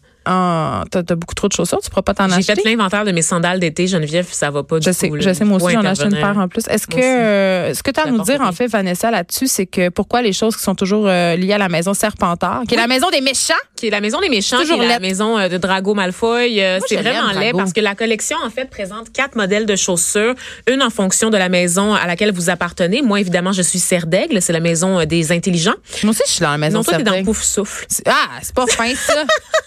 T'as 0.90 1.16
beaucoup 1.16 1.36
trop 1.36 1.48
de 1.48 1.54
chaussures. 1.54 1.80
Tu 1.82 1.90
pourras 1.90 2.02
pas 2.02 2.14
t'en 2.14 2.28
J'ai 2.28 2.36
acheter? 2.36 2.56
fait 2.56 2.70
l'inventaire 2.70 3.06
de 3.06 3.12
mes 3.12 3.22
sandales 3.22 3.60
d'été, 3.60 3.88
Geneviève, 3.88 4.28
ça 4.32 4.50
va 4.50 4.64
pas 4.64 4.80
du 4.80 4.86
Je 4.86 4.92
sais, 4.92 5.12
je 5.20 5.34
sais, 5.34 5.46
moi 5.46 5.58
aussi, 5.62 5.74
j'en 5.74 5.84
ai 5.84 5.88
acheté 5.88 6.06
une 6.06 6.12
paire 6.12 6.38
en 6.38 6.48
plus. 6.48 6.64
Est-ce 6.68 6.88
que, 6.88 6.98
euh, 6.98 7.74
ce 7.74 7.84
que 7.84 7.92
tu 7.92 8.00
as 8.00 8.04
à 8.04 8.12
nous 8.12 8.22
dire, 8.24 8.42
en 8.42 8.52
fait, 8.52 8.68
Vanessa, 8.68 9.12
là-dessus, 9.12 9.48
c'est 9.48 9.66
que 9.66 9.90
pourquoi 9.90 10.22
les 10.22 10.34
choses 10.34 10.56
qui 10.56 10.64
sont 10.64 10.76
toujours 10.76 11.06
euh, 11.08 11.36
liées 11.36 11.54
à 11.54 11.58
la 11.58 11.70
maison 11.70 11.94
Serpentard, 11.94 12.64
qui 12.68 12.76
est 12.76 12.78
la 12.78 12.88
maison 12.88 13.10
des 13.10 13.22
méchants, 13.22 13.54
qui 13.76 13.88
est 13.88 13.92
la 13.92 14.02
maison 14.02 14.20
des 14.20 14.30
méchants, 14.30 14.60
Toujours 14.60 14.80
qui 14.80 14.86
est 14.86 14.90
la 14.90 15.00
maison 15.00 15.38
euh, 15.38 15.50
de 15.50 15.58
Drago 15.58 15.94
Malfoy. 15.94 16.62
Euh, 16.62 16.80
c'est 16.88 16.98
vraiment 16.98 17.32
laid 17.32 17.54
parce 17.54 17.74
que 17.74 17.82
la 17.82 17.96
collection, 17.96 18.38
en 18.44 18.50
fait, 18.50 18.70
présente 18.70 19.12
quatre 19.12 19.36
modèles 19.36 19.66
de 19.66 19.76
chaussures, 19.76 20.34
une 20.68 20.82
en 20.82 20.90
fonction 20.90 21.30
de 21.30 21.38
la 21.38 21.50
maison 21.50 21.94
à 21.94 22.08
laquelle 22.08 22.32
vous 22.32 22.50
appartenez. 22.50 23.02
Moi, 23.02 23.20
évidemment, 23.20 23.52
je 23.52 23.62
suis 23.62 23.80
Serre 23.80 24.08
d'Aigle, 24.08 24.42
c'est 24.42 24.54
la 24.54 24.60
maison 24.60 25.06
des 25.06 25.32
intelligents. 25.32 25.76
moi 26.04 26.12
aussi, 26.12 26.24
je 26.26 26.32
suis 26.32 26.42
dans 26.42 26.52
la 26.52 26.58
maison 26.58 26.80
Non, 26.80 26.84
toi, 26.84 26.98
t'es 26.98 27.04
dans. 27.04 27.24
Pouf 27.24 27.42
Souffle. 27.44 27.86
Ah, 28.06 28.40
c'est 28.42 28.54
pas 28.54 28.68
fin, 28.68 28.94
ça. 28.96 29.24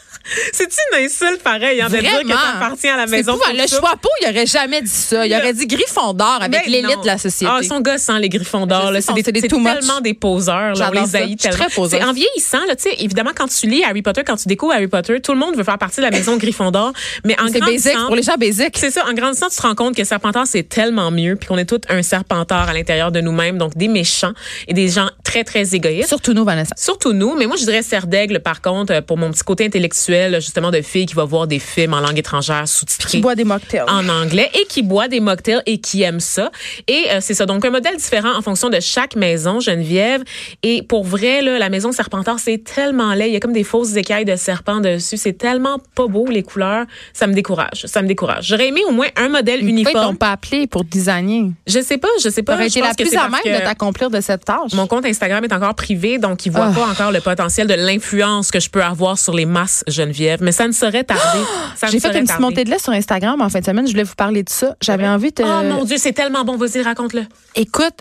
C'est 0.53 0.69
une 0.93 1.05
insulte 1.05 1.43
pareil, 1.43 1.81
hein, 1.81 1.89
de 1.89 1.97
dire 1.99 2.21
que 2.21 2.29
t'appartiens 2.29 2.95
à 2.95 2.97
la 2.99 3.07
maison. 3.07 3.39
Le 3.53 3.67
Souffle. 3.67 3.81
Choixpeau, 3.81 4.09
il 4.23 4.29
aurait 4.31 4.47
jamais 4.47 4.83
dit 4.83 4.89
ça. 4.91 5.27
Il 5.27 5.31
Le- 5.33 5.39
aurait 5.39 5.53
dit 5.53 5.67
Gryffondor 5.67 6.39
avec 6.43 6.51
Ben 6.51 6.71
l'élite 6.71 7.01
de 7.03 7.07
la 7.07 7.19
société. 7.19 7.51
Ah, 7.55 7.59
ils 7.63 7.67
sont 7.67 7.81
gossants, 7.81 8.19
les 8.19 8.29
griffons 8.29 8.67
d'or. 8.67 8.89
Je 8.89 8.93
là. 8.95 9.01
sais, 9.01 9.13
C'est 9.25 9.33
des, 9.33 9.43
tellement 9.43 10.01
des 10.01 10.15
poseurs. 10.15 10.75
Là, 10.75 10.91
on 10.91 11.01
les 11.01 11.07
ça. 11.07 11.19
haït 11.19 11.37
tellement. 11.37 11.57
très 11.67 12.05
en 12.05 12.13
vieillissant, 12.13 12.65
là, 12.67 12.75
évidemment, 12.99 13.31
quand 13.35 13.49
tu 13.49 13.67
lis 13.67 13.85
Harry 13.85 14.03
Potter, 14.03 14.23
quand 14.25 14.37
tu 14.37 14.49
découvres 14.49 14.73
Harry 14.73 14.89
Potter, 14.89 15.21
tout 15.21 15.33
le 15.33 15.39
monde 15.39 15.57
veut 15.57 15.65
faire 15.65 15.79
partie 15.79 15.97
de 15.99 16.03
la 16.03 16.11
maison 16.11 16.37
Gryffondor. 16.37 16.93
Mais 17.25 17.37
en 17.41 17.47
grandissant, 17.47 18.07
pour 18.07 18.17
les 18.17 18.23
gens 18.23 18.37
basiques. 18.37 18.77
c'est 18.79 18.91
ça, 18.91 19.05
en 19.09 19.13
grandissant, 19.15 19.49
tu 19.49 19.57
te 19.57 19.63
rends 19.63 19.75
compte 19.75 19.95
que 19.97 20.05
Serpentard, 20.05 20.47
c'est 20.47 20.69
tellement 20.69 21.11
mieux, 21.11 21.37
puis 21.37 21.49
qu'on 21.49 21.59
est 21.59 21.65
tous 21.65 21.81
un 21.89 22.03
Serpentard 22.03 22.69
à 22.69 22.73
l'intérieur 22.73 23.13
de 23.13 23.21
nous-mêmes, 23.21 23.59
donc 23.59 23.77
des 23.77 23.89
méchants 23.89 24.33
et 24.69 24.75
des 24.75 24.89
gens 24.89 25.11
très, 25.25 25.45
très 25.45 25.75
égoïstes. 25.75 26.09
Surtout 26.09 26.33
nous, 26.33 26.45
Vanessa. 26.45 26.75
Surtout 26.77 27.13
nous, 27.13 27.35
mais 27.37 27.47
moi 27.47 27.57
je 27.57 27.65
dirais 27.65 27.83
Serre 27.83 28.07
d'Aigle 28.07 28.41
par 28.41 28.61
contre 28.61 28.93
euh, 28.93 29.01
pour 29.01 29.17
mon 29.17 29.31
petit 29.31 29.43
côté 29.45 29.65
intellectuel 29.67 30.20
justement 30.41 30.71
de 30.71 30.81
fille 30.83 31.07
qui 31.07 31.15
va 31.15 31.25
voir 31.25 31.47
des 31.47 31.59
films 31.59 31.95
en 31.95 32.01
langue 32.01 32.19
étrangère 32.19 32.65
Qui 32.65 32.73
sous-titrés 32.73 33.19
boit 33.19 33.35
des 33.35 33.45
mocktails. 33.45 33.85
en 33.89 34.09
anglais 34.09 34.51
et 34.55 34.65
qui 34.67 34.83
boit 34.83 35.09
des 35.09 35.21
mocktails 35.21 35.63
et 35.67 35.79
qui 35.79 36.03
aime 36.03 36.21
ça. 36.21 36.51
Et 36.89 37.05
euh, 37.11 37.19
c'est 37.21 37.35
ça. 37.35 37.47
Donc, 37.47 37.65
un 37.65 37.71
modèle 37.71 37.97
différent 37.97 38.37
en 38.37 38.43
fonction 38.43 38.69
de 38.69 38.79
chaque 38.81 39.17
maison, 39.17 39.61
Geneviève. 39.61 40.23
Et 40.63 40.83
pour 40.83 41.05
vrai, 41.05 41.43
là, 41.43 41.59
la 41.59 41.69
maison 41.71 41.93
Serpentard, 41.93 42.39
c'est 42.39 42.63
tellement 42.63 43.15
laid. 43.15 43.29
Il 43.29 43.33
y 43.33 43.37
a 43.37 43.41
comme 43.41 43.53
des 43.53 43.65
fausses 43.65 43.97
écailles 43.97 44.25
de 44.25 44.37
serpent 44.37 44.81
dessus. 44.81 45.17
C'est 45.17 45.33
tellement 45.39 45.79
pas 45.95 46.07
beau, 46.07 46.27
les 46.27 46.43
couleurs. 46.43 46.85
Ça 47.13 47.27
me 47.27 47.33
décourage. 47.35 47.87
Ça 47.87 48.03
me 48.03 48.09
décourage. 48.09 48.47
J'aurais 48.47 48.69
aimé 48.69 48.81
au 48.89 48.93
moins 48.93 49.09
un 49.17 49.29
modèle 49.29 49.61
Pourquoi 49.61 49.79
ils 49.79 49.85
t'ont 49.85 49.91
uniforme. 49.93 50.17
pas 50.17 50.31
appelé 50.33 50.67
pour 50.67 50.85
designer? 50.85 51.51
Je 51.67 51.81
sais 51.81 51.99
pas, 51.99 52.09
je 52.23 52.29
sais 52.29 52.43
pas. 52.43 52.53
T'aurais 52.55 52.67
été 52.69 52.81
la 52.81 52.95
plus 52.95 53.15
à 53.17 53.29
même 53.29 53.41
de 53.45 53.61
t'accomplir 53.65 54.11
de 54.11 54.21
cette 54.21 54.45
tâche. 54.45 54.73
mon 54.75 54.87
compte 54.87 55.05
Instagram 55.05 55.45
est 55.45 55.53
encore 55.53 55.75
privé, 55.75 56.19
donc 56.19 56.45
il 56.47 56.53
voit 56.53 56.67
Ah. 56.71 56.73
pas 56.75 56.87
encore 56.87 57.13
le 57.13 57.21
potentiel 57.21 57.67
de 57.67 57.75
l'influence 57.75 58.51
que 58.51 58.61
je 58.61 58.69
peux 58.71 58.83
avoir 58.83 59.19
sur 59.19 59.35
les 59.35 59.47
masses 59.47 59.85
Geneviève. 60.01 60.41
Mais 60.43 60.53
ça 60.53 60.67
ne 60.67 60.73
saurait 60.73 61.05
tarder. 61.05 61.45
Ça 61.77 61.87
ne 61.87 61.93
J'ai 61.93 62.01
fait 62.01 62.19
une 62.19 62.27
petite 62.27 62.41
montée 62.41 62.65
de 62.65 62.71
lait 62.71 62.79
sur 62.79 62.93
Instagram 62.93 63.41
en 63.41 63.49
fin 63.49 63.61
de 63.61 63.65
semaine. 63.65 63.87
Je 63.87 63.93
voulais 63.93 64.03
vous 64.03 64.15
parler 64.15 64.43
de 64.43 64.51
ça. 64.51 64.77
J'avais 64.83 65.09
envie 65.09 65.33
de. 65.33 65.43
Oh 65.43 65.63
mon 65.65 65.85
Dieu, 65.85 65.97
c'est 65.99 66.13
tellement 66.13 66.45
bon. 66.45 66.57
Vas-y, 66.57 66.83
raconte-le. 66.83 67.23
Écoute, 67.55 67.95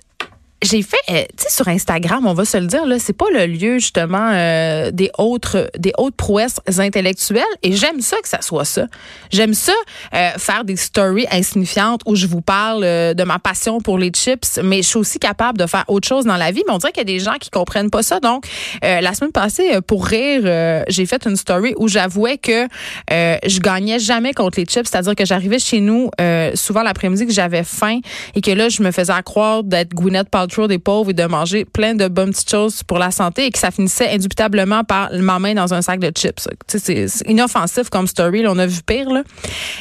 j'ai 0.61 0.81
fait, 0.81 0.97
euh, 1.09 1.23
tu 1.37 1.43
sais, 1.43 1.49
sur 1.49 1.67
Instagram, 1.69 2.25
on 2.27 2.33
va 2.33 2.43
se 2.43 2.57
le 2.57 2.67
dire, 2.67 2.85
là, 2.85 2.99
c'est 2.99 3.13
pas 3.13 3.29
le 3.33 3.45
lieu 3.45 3.79
justement 3.79 4.31
euh, 4.33 4.91
des 4.91 5.09
autres, 5.17 5.69
des 5.77 5.93
hautes 5.97 6.15
prouesses 6.15 6.59
intellectuelles, 6.77 7.43
et 7.63 7.73
j'aime 7.73 8.01
ça 8.01 8.17
que 8.21 8.27
ça 8.27 8.41
soit 8.41 8.65
ça. 8.65 8.87
J'aime 9.31 9.53
ça 9.53 9.73
euh, 10.13 10.31
faire 10.37 10.65
des 10.65 10.75
stories 10.75 11.27
insignifiantes 11.31 12.01
où 12.05 12.15
je 12.15 12.27
vous 12.27 12.41
parle 12.41 12.83
euh, 12.83 13.13
de 13.13 13.23
ma 13.23 13.39
passion 13.39 13.79
pour 13.79 13.97
les 13.97 14.09
chips, 14.09 14.59
mais 14.61 14.77
je 14.77 14.87
suis 14.87 14.97
aussi 14.97 15.19
capable 15.19 15.57
de 15.57 15.65
faire 15.65 15.85
autre 15.87 16.07
chose 16.07 16.25
dans 16.25 16.37
la 16.37 16.51
vie. 16.51 16.63
Mais 16.67 16.73
on 16.73 16.77
dirait 16.77 16.91
qu'il 16.91 17.07
y 17.07 17.09
a 17.13 17.17
des 17.17 17.23
gens 17.23 17.35
qui 17.39 17.49
comprennent 17.49 17.89
pas 17.89 18.03
ça. 18.03 18.19
Donc, 18.19 18.45
euh, 18.83 18.99
la 18.99 19.13
semaine 19.13 19.31
passée, 19.31 19.79
pour 19.87 20.05
rire, 20.05 20.83
j'ai 20.89 21.05
fait 21.05 21.25
une 21.25 21.35
story 21.35 21.73
où 21.77 21.87
j'avouais 21.87 22.37
que 22.37 22.67
je 23.09 23.59
gagnais 23.59 23.99
jamais 23.99 24.33
contre 24.33 24.59
les 24.59 24.65
chips, 24.65 24.87
c'est-à-dire 24.89 25.15
que 25.15 25.25
j'arrivais 25.25 25.59
chez 25.59 25.79
nous 25.79 26.09
souvent 26.53 26.83
l'après-midi 26.83 27.25
que 27.25 27.33
j'avais 27.33 27.63
faim 27.63 27.99
et 28.35 28.41
que 28.41 28.51
là 28.51 28.69
je 28.69 28.81
me 28.83 28.91
faisais 28.91 29.13
croire 29.23 29.63
d'être 29.63 29.93
Gwyneth 29.93 30.29
Paltrow 30.29 30.48
des 30.67 30.79
pauvres 30.79 31.11
et 31.11 31.13
de 31.13 31.25
manger 31.25 31.65
plein 31.65 31.95
de 31.95 32.07
bonnes 32.07 32.31
petites 32.31 32.49
choses 32.49 32.83
pour 32.83 32.99
la 32.99 33.11
santé 33.11 33.45
et 33.45 33.51
que 33.51 33.59
ça 33.59 33.71
finissait 33.71 34.09
indubitablement 34.09 34.83
par 34.83 35.09
ma 35.13 35.39
main 35.39 35.53
dans 35.53 35.73
un 35.73 35.81
sac 35.81 35.99
de 35.99 36.11
chips. 36.15 36.47
C'est 36.67 37.07
c'est 37.07 37.29
inoffensif 37.29 37.89
comme 37.89 38.07
story, 38.07 38.41
là, 38.43 38.51
on 38.51 38.57
a 38.57 38.65
vu 38.65 38.81
pire 38.85 39.09
là. 39.09 39.23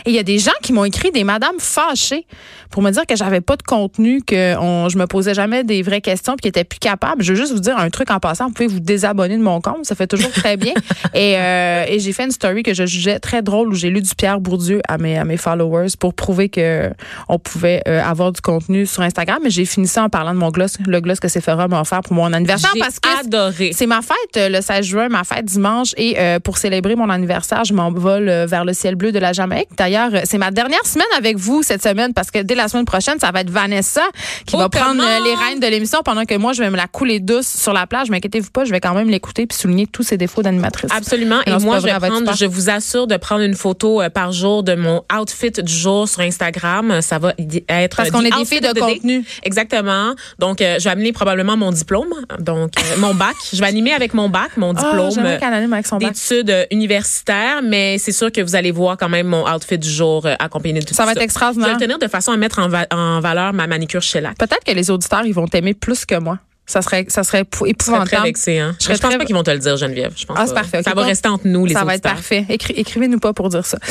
Et 0.04 0.10
il 0.10 0.14
y 0.14 0.18
a 0.18 0.22
des 0.22 0.38
gens 0.38 0.52
qui 0.62 0.72
m'ont 0.72 0.84
écrit 0.84 1.10
des 1.10 1.24
madames 1.24 1.58
fâchées 1.58 2.26
pour 2.70 2.82
me 2.82 2.90
dire 2.90 3.06
que 3.06 3.16
j'avais 3.16 3.40
pas 3.40 3.56
de 3.56 3.62
contenu, 3.62 4.22
que 4.22 4.56
on, 4.58 4.88
je 4.88 4.98
me 4.98 5.06
posais 5.06 5.34
jamais 5.34 5.64
des 5.64 5.82
vraies 5.82 6.00
questions 6.00 6.34
puis 6.34 6.42
qu'ils 6.42 6.48
étaient 6.50 6.64
plus 6.64 6.78
capables. 6.78 7.22
Je 7.22 7.32
veux 7.32 7.38
juste 7.38 7.52
vous 7.52 7.60
dire 7.60 7.78
un 7.78 7.90
truc 7.90 8.10
en 8.10 8.20
passant, 8.20 8.46
vous 8.46 8.52
pouvez 8.52 8.66
vous 8.66 8.80
désabonner 8.80 9.36
de 9.36 9.42
mon 9.42 9.60
compte, 9.60 9.84
ça 9.84 9.94
fait 9.94 10.06
toujours 10.06 10.30
très 10.30 10.56
bien. 10.56 10.74
et 11.14 11.36
euh, 11.38 11.84
et 11.88 11.98
j'ai 11.98 12.12
fait 12.12 12.24
une 12.24 12.30
story 12.30 12.62
que 12.62 12.74
je 12.74 12.86
jugeais 12.86 13.18
très 13.18 13.42
drôle 13.42 13.68
où 13.68 13.74
j'ai 13.74 13.90
lu 13.90 14.02
du 14.02 14.14
Pierre 14.14 14.40
Bourdieu 14.40 14.80
à 14.88 14.98
mes 14.98 15.18
à 15.18 15.24
mes 15.24 15.36
followers 15.36 15.88
pour 15.98 16.14
prouver 16.14 16.48
que 16.48 16.90
on 17.28 17.38
pouvait 17.38 17.82
euh, 17.88 18.02
avoir 18.02 18.32
du 18.32 18.40
contenu 18.40 18.86
sur 18.86 19.02
Instagram, 19.02 19.38
mais 19.42 19.50
j'ai 19.50 19.64
fini 19.64 19.86
ça 19.86 20.04
en 20.04 20.08
parlant 20.08 20.34
de 20.34 20.38
mon 20.38 20.50
gloss, 20.58 20.76
le 20.86 21.00
gloss 21.00 21.20
que 21.20 21.28
Sephora 21.28 21.68
m'a 21.68 21.80
offert 21.80 22.00
pour 22.02 22.14
mon 22.14 22.32
anniversaire 22.32 22.70
J'ai 22.74 22.80
parce 22.80 22.98
que 23.00 23.20
adoré. 23.20 23.70
c'est 23.74 23.86
ma 23.86 24.02
fête 24.02 24.36
euh, 24.36 24.48
le 24.48 24.60
16 24.60 24.84
juin, 24.84 25.08
ma 25.08 25.24
fête 25.24 25.44
dimanche. 25.44 25.94
Et 25.96 26.18
euh, 26.18 26.40
pour 26.40 26.58
célébrer 26.58 26.96
mon 26.96 27.08
anniversaire, 27.08 27.64
je 27.64 27.72
m'envole 27.74 28.28
euh, 28.28 28.46
vers 28.46 28.64
le 28.64 28.72
ciel 28.72 28.94
bleu 28.96 29.12
de 29.12 29.18
la 29.18 29.32
Jamaïque. 29.32 29.68
D'ailleurs, 29.76 30.10
c'est 30.24 30.38
ma 30.38 30.50
dernière 30.50 30.84
semaine 30.84 31.06
avec 31.16 31.36
vous 31.36 31.62
cette 31.62 31.82
semaine 31.82 32.12
parce 32.12 32.30
que 32.30 32.40
dès 32.40 32.54
la 32.54 32.68
semaine 32.68 32.84
prochaine, 32.84 33.18
ça 33.18 33.30
va 33.30 33.40
être 33.40 33.50
Vanessa 33.50 34.02
qui 34.46 34.56
Oh, 34.56 34.58
va 34.58 34.68
prendre 34.68 35.02
euh, 35.02 35.24
les 35.24 35.34
rênes 35.34 35.60
de 35.60 35.66
l'émission 35.66 36.00
pendant 36.04 36.24
que 36.24 36.34
moi, 36.36 36.52
je 36.52 36.62
vais 36.62 36.70
me 36.70 36.76
la 36.76 36.86
couler 36.88 37.20
douce 37.20 37.46
sur 37.46 37.72
la 37.72 37.86
plage. 37.86 38.10
M'inquiétez-vous 38.10 38.50
pas, 38.50 38.64
je 38.64 38.70
vais 38.72 38.80
quand 38.80 38.94
même 38.94 39.08
l'écouter 39.08 39.46
puis 39.46 39.56
souligner 39.56 39.86
tous 39.86 40.02
ses 40.02 40.16
défauts 40.16 40.42
d'animatrice. 40.42 40.90
Absolument. 40.92 41.40
Et 41.46 41.50
non, 41.50 41.60
moi, 41.60 41.78
je 41.78 41.84
vais 41.84 41.98
prendre, 41.98 42.34
je 42.34 42.44
vous 42.44 42.70
assure 42.70 43.06
de 43.06 43.16
prendre 43.16 43.42
une 43.42 43.54
photo 43.54 44.02
euh, 44.02 44.10
par 44.10 44.32
jour 44.32 44.62
de 44.62 44.74
mon 44.74 45.02
outfit 45.16 45.50
du 45.50 45.72
jour 45.72 46.08
sur 46.08 46.20
Instagram. 46.22 47.00
Ça 47.02 47.18
va 47.18 47.34
être 47.68 47.96
Parce 47.96 48.10
qu'on 48.10 48.24
est 48.24 48.36
des 48.36 48.44
filles 48.44 48.60
de 48.60 48.78
contenu. 48.78 49.24
Exactement. 49.44 50.14
Donc, 50.38 50.47
euh, 50.60 50.76
je 50.78 50.84
vais 50.84 50.90
amener 50.90 51.12
probablement 51.12 51.56
mon 51.56 51.70
diplôme, 51.72 52.12
donc 52.38 52.72
euh, 52.78 52.96
mon 52.98 53.14
bac. 53.14 53.34
Je 53.52 53.58
vais 53.60 53.66
animer 53.66 53.92
avec 53.92 54.14
mon 54.14 54.28
bac, 54.28 54.56
mon 54.56 54.70
Ah, 54.70 54.80
diplôme. 54.82 55.10
euh, 55.26 55.38
bac. 55.98 56.12
d'études 56.14 56.50
euh, 56.50 56.64
universitaires, 56.70 57.60
mais 57.62 57.98
c'est 57.98 58.12
sûr 58.12 58.30
que 58.32 58.40
vous 58.40 58.56
allez 58.56 58.70
voir 58.70 58.96
quand 58.96 59.08
même 59.08 59.26
mon 59.28 59.48
outfit 59.48 59.78
du 59.78 59.88
jour 59.90 60.26
euh, 60.26 60.34
accompagné 60.38 60.80
de 60.80 60.84
tout 60.86 60.94
Ça 60.94 61.04
va 61.04 61.12
être 61.12 61.16
Je 61.16 61.20
vais 61.20 61.24
extraordinaire. 61.24 61.74
le 61.74 61.80
tenir 61.80 61.98
de 61.98 62.08
façon 62.08 62.32
à 62.32 62.36
mettre 62.36 62.58
en, 62.58 62.68
va- 62.68 62.86
en 62.92 63.20
valeur 63.20 63.52
ma 63.52 63.66
manicure 63.66 64.02
shellac. 64.02 64.36
Peut-être 64.38 64.64
que 64.64 64.72
les 64.72 64.90
auditeurs, 64.90 65.24
ils 65.24 65.34
vont 65.34 65.46
t'aimer 65.46 65.74
plus 65.74 66.04
que 66.04 66.18
moi. 66.18 66.38
Ça 66.68 66.82
serait, 66.82 67.06
ça 67.08 67.24
serait 67.24 67.44
Je 67.50 67.58
serais 67.58 67.70
épouvantable. 67.70 68.22
vexée, 68.24 68.58
hein. 68.58 68.76
Je 68.78 68.84
serais 68.84 68.92
Mais 68.92 68.96
je 68.96 69.00
pense 69.02 69.10
très- 69.10 69.18
pas 69.18 69.24
qu'ils 69.24 69.34
vont 69.34 69.42
te 69.42 69.50
le 69.50 69.58
dire, 69.58 69.76
Geneviève. 69.76 70.12
Je 70.16 70.24
pense 70.26 70.36
Ah, 70.38 70.46
c'est 70.46 70.54
parfait. 70.54 70.82
Ça 70.84 70.92
va 70.94 71.02
rester 71.02 71.28
entre 71.28 71.46
nous, 71.48 71.64
les 71.66 71.74
Ça 71.74 71.82
va 71.84 71.94
être 71.96 72.02
parfait. 72.02 72.44
Écri- 72.50 72.74
Écrivez-nous 72.76 73.18
pas 73.18 73.32
pour 73.32 73.48
dire 73.48 73.64
ça. 73.66 73.78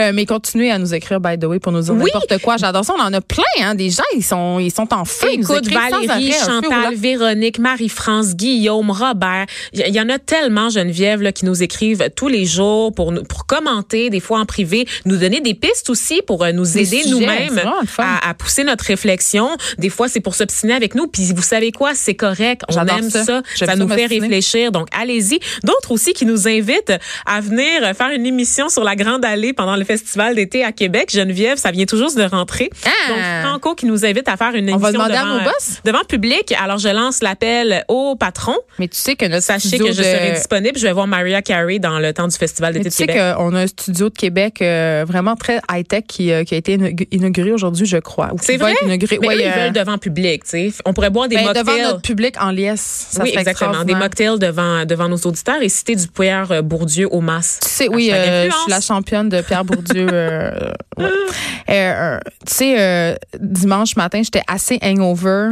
Euh, 0.00 0.12
mais 0.14 0.24
continuez 0.24 0.70
à 0.70 0.78
nous 0.78 0.94
écrire, 0.94 1.20
by 1.20 1.38
the 1.38 1.44
way, 1.44 1.58
pour 1.58 1.70
nous 1.70 1.80
dire 1.82 1.92
Oui. 1.94 2.04
n'importe 2.12 2.38
quoi. 2.40 2.56
J'adore 2.56 2.84
ça. 2.84 2.94
On 2.98 3.02
en 3.02 3.12
a 3.12 3.20
plein, 3.20 3.42
hein. 3.60 3.74
Des 3.74 3.90
gens, 3.90 4.02
ils 4.16 4.22
sont, 4.24 4.58
ils 4.58 4.72
sont 4.72 4.92
en 4.94 5.04
feu. 5.04 5.28
Écoute, 5.32 5.68
Valérie, 5.68 6.32
Chantal. 6.32 6.94
Véronique, 6.94 7.58
Marie-France, 7.58 8.34
Guillaume, 8.34 8.90
Robert. 8.90 9.44
Il 9.72 9.86
y, 9.94 10.00
en 10.00 10.08
a 10.08 10.18
tellement, 10.18 10.70
Geneviève, 10.70 11.20
là, 11.20 11.32
qui 11.32 11.44
nous 11.44 11.62
écrivent 11.62 12.08
tous 12.16 12.28
les 12.28 12.46
jours 12.46 12.94
pour, 12.94 13.12
nous, 13.12 13.24
pour 13.24 13.44
commenter, 13.46 14.08
des 14.08 14.20
fois 14.20 14.40
en 14.40 14.46
privé, 14.46 14.86
nous 15.04 15.16
donner 15.18 15.40
des 15.42 15.54
pistes 15.54 15.90
aussi 15.90 16.22
pour 16.26 16.42
euh, 16.44 16.52
nous 16.52 16.78
aider 16.78 17.02
nous-mêmes 17.08 17.60
à, 17.98 18.28
à 18.30 18.34
pousser 18.34 18.64
notre 18.64 18.84
réflexion. 18.86 19.50
Des 19.78 19.90
fois, 19.90 20.08
c'est 20.08 20.20
pour 20.20 20.34
s'obstiner 20.34 20.72
avec 20.74 20.94
nous. 20.94 21.06
Puis 21.08 21.32
vous 21.34 21.42
savez 21.44 21.72
quoi? 21.72 21.92
C'est 21.94 22.14
correct. 22.14 22.62
On 22.68 22.86
aime 22.86 23.10
ça. 23.10 23.24
ça. 23.24 23.76
Nous 23.76 23.88
fait 23.88 24.06
réfléchir. 24.06 24.72
Donc, 24.72 24.88
allez-y. 24.98 25.38
D'autres 25.62 25.92
aussi 25.92 26.12
qui 26.12 26.26
nous 26.26 26.48
invitent 26.48 26.92
à 27.26 27.40
venir 27.40 27.80
faire 27.96 28.10
une 28.14 28.26
émission 28.26 28.68
sur 28.68 28.84
la 28.84 28.96
Grande 28.96 29.24
Allée 29.24 29.52
pendant 29.52 29.76
le 29.76 29.84
Festival 29.84 30.34
d'été 30.34 30.64
à 30.64 30.72
Québec. 30.72 31.10
Geneviève, 31.12 31.58
ça 31.58 31.70
vient 31.70 31.86
toujours 31.86 32.12
de 32.14 32.22
rentrer. 32.22 32.70
Ah! 32.84 32.88
Donc, 33.08 33.48
Franco 33.50 33.74
qui 33.74 33.86
nous 33.86 34.04
invite 34.04 34.28
à 34.28 34.36
faire 34.36 34.54
une 34.54 34.64
On 34.70 34.78
émission 34.78 34.78
va 34.78 34.92
demander 34.92 35.14
à 35.14 35.22
devant, 35.24 35.34
nos 35.38 35.44
boss? 35.44 35.80
devant 35.84 36.04
public. 36.08 36.54
Alors, 36.62 36.78
je 36.78 36.88
lance 36.88 37.22
l'appel 37.22 37.84
au 37.88 38.16
patron. 38.16 38.56
Mais 38.78 38.88
tu 38.88 38.96
sais 38.98 39.16
que 39.16 39.26
notre 39.26 39.44
Sachez 39.44 39.68
studio 39.68 39.86
que 39.86 39.92
je 39.92 39.98
de- 39.98 40.02
serai 40.04 40.32
disponible. 40.32 40.78
Je 40.78 40.86
vais 40.86 40.92
voir 40.92 41.06
Maria 41.06 41.42
Carey 41.42 41.78
dans 41.78 41.98
le 41.98 42.12
temps 42.12 42.28
du 42.28 42.36
Festival 42.36 42.72
d'été 42.74 42.84
tu 42.84 42.88
de 42.88 42.94
sais 42.94 43.06
Québec. 43.06 43.34
qu'on 43.36 43.54
a 43.54 43.60
un 43.60 43.66
studio 43.66 44.08
de 44.08 44.14
Québec 44.16 44.62
euh, 44.62 45.04
vraiment 45.06 45.36
très 45.36 45.60
high-tech 45.70 46.04
qui, 46.08 46.32
euh, 46.32 46.44
qui 46.44 46.54
a 46.54 46.58
été 46.58 46.76
inaug- 46.76 47.06
inauguré 47.10 47.52
aujourd'hui, 47.52 47.86
je 47.86 47.96
crois. 47.98 48.30
C'est 48.42 48.56
vrai? 48.56 48.74
inauguré. 48.82 49.18
Mais 49.20 49.28
Ouais, 49.28 49.36
eux, 49.36 49.40
ils 49.42 49.46
euh, 49.48 49.64
veulent 49.64 49.72
devant 49.72 49.98
public, 49.98 50.44
tu 50.44 50.50
sais. 50.50 50.72
On 50.84 50.92
pourrait 50.92 51.10
boire 51.10 51.28
des 51.28 51.33
ben, 51.36 51.44
mocktails. 51.44 51.64
devant 51.64 51.82
notre 51.90 52.02
public 52.02 52.36
en 52.40 52.50
liesse. 52.50 53.06
Ça 53.10 53.22
oui, 53.22 53.32
exactement. 53.36 53.84
Des 53.84 53.94
mocktails 53.94 54.38
devant, 54.38 54.84
devant 54.84 55.08
nos 55.08 55.16
auditeurs 55.18 55.60
et 55.62 55.68
citer 55.68 55.96
du 55.96 56.06
Pierre 56.08 56.50
euh, 56.52 56.62
Bourdieu 56.62 57.08
au 57.10 57.20
mas. 57.20 57.58
Tu 57.62 57.68
sais, 57.68 57.88
oui, 57.88 58.10
euh, 58.12 58.46
je 58.50 58.56
suis 58.56 58.70
la 58.70 58.80
championne 58.80 59.28
de 59.28 59.40
Pierre 59.40 59.64
Bourdieu. 59.64 60.06
euh, 60.12 60.72
ouais. 60.98 62.18
Tu 62.46 62.54
sais, 62.54 63.18
dimanche 63.38 63.96
matin, 63.96 64.22
j'étais 64.22 64.42
assez 64.46 64.78
hangover. 64.82 65.50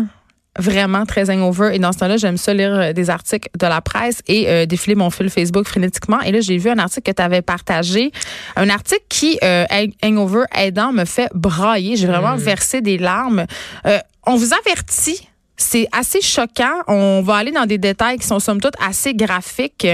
Vraiment 0.59 1.07
très 1.07 1.31
hangover. 1.31 1.71
Et 1.75 1.79
dans 1.79 1.93
ce 1.93 1.99
temps-là, 2.01 2.19
j'aime 2.19 2.37
ça 2.37 2.53
lire 2.53 2.93
des 2.93 3.09
articles 3.09 3.49
de 3.59 3.67
la 3.67 3.81
presse 3.81 4.21
et 4.29 4.51
euh, 4.51 4.67
défiler 4.67 4.95
mon 4.95 5.09
fil 5.09 5.31
Facebook 5.31 5.67
frénétiquement. 5.67 6.21
Et 6.21 6.31
là, 6.31 6.41
j'ai 6.43 6.59
vu 6.59 6.69
un 6.69 6.79
article 6.79 7.11
que 7.11 7.17
tu 7.17 7.23
avais 7.23 7.41
partagé. 7.41 8.12
Un 8.57 8.69
article 8.69 9.01
qui, 9.09 9.39
euh, 9.43 9.65
hang- 9.71 9.95
hangover 10.05 10.45
aidant, 10.55 10.93
me 10.93 11.07
fait 11.07 11.31
brailler. 11.35 11.97
J'ai 11.97 12.07
vraiment 12.07 12.37
versé 12.37 12.83
des 12.83 12.99
larmes. 12.99 13.47
Euh, 13.87 13.99
on 14.27 14.37
vous 14.37 14.51
avertit. 14.53 15.27
C'est 15.62 15.87
assez 15.92 16.21
choquant. 16.21 16.83
On 16.88 17.23
va 17.23 17.37
aller 17.37 17.52
dans 17.52 17.66
des 17.66 17.78
détails 17.78 18.19
qui 18.19 18.26
sont 18.26 18.40
somme 18.40 18.61
toute 18.61 18.75
assez 18.85 19.14
graphiques. 19.14 19.87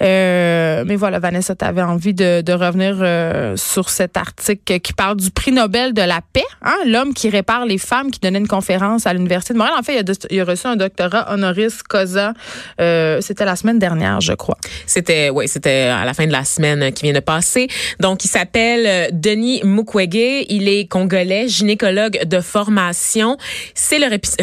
Euh, 0.00 0.84
mais 0.86 0.96
voilà, 0.96 1.18
Vanessa, 1.18 1.54
tu 1.54 1.64
avais 1.64 1.82
envie 1.82 2.14
de, 2.14 2.52
revenir 2.52 2.96
euh, 3.00 3.56
sur 3.56 3.90
cet 3.90 4.16
article 4.16 4.78
qui 4.80 4.92
parle 4.92 5.16
du 5.16 5.30
prix 5.30 5.50
Nobel 5.50 5.92
de 5.92 6.02
la 6.02 6.20
paix, 6.32 6.44
hein, 6.62 6.76
l'homme 6.86 7.12
qui 7.12 7.28
répare 7.28 7.66
les 7.66 7.78
femmes, 7.78 8.12
qui 8.12 8.20
donnait 8.20 8.38
une 8.38 8.48
conférence 8.48 9.06
à 9.06 9.12
l'Université 9.12 9.54
de 9.54 9.58
Montréal. 9.58 9.76
En 9.78 9.82
fait, 9.82 10.04
il 10.30 10.40
a, 10.40 10.44
reçu 10.44 10.66
un 10.68 10.76
doctorat 10.76 11.32
honoris 11.32 11.82
causa. 11.82 12.32
Euh, 12.80 13.20
C'était 13.20 13.44
la 13.44 13.56
semaine 13.56 13.80
dernière, 13.80 14.20
je 14.20 14.32
crois. 14.32 14.56
C'était 14.86 15.30
ouais, 15.30 15.48
c'était 15.48 15.90
à 15.92 16.04
la 16.04 16.14
fin 16.14 16.26
de 16.26 16.32
la 16.32 16.44
semaine 16.44 16.92
qui 16.92 17.02
vient 17.02 17.12
de 17.12 17.20
passer. 17.20 17.66
Donc 17.98 18.24
il 18.24 18.28
s'appelle 18.28 19.10
Denis 19.12 19.60
Mukwege, 19.64 20.46
il 20.48 20.68
est 20.68 20.88
congolais, 20.88 21.48
gynécologue 21.48 22.24
de 22.24 22.40
formation. 22.40 23.36
C'est 23.74 23.98
le 23.98 24.06
répi- 24.06 24.42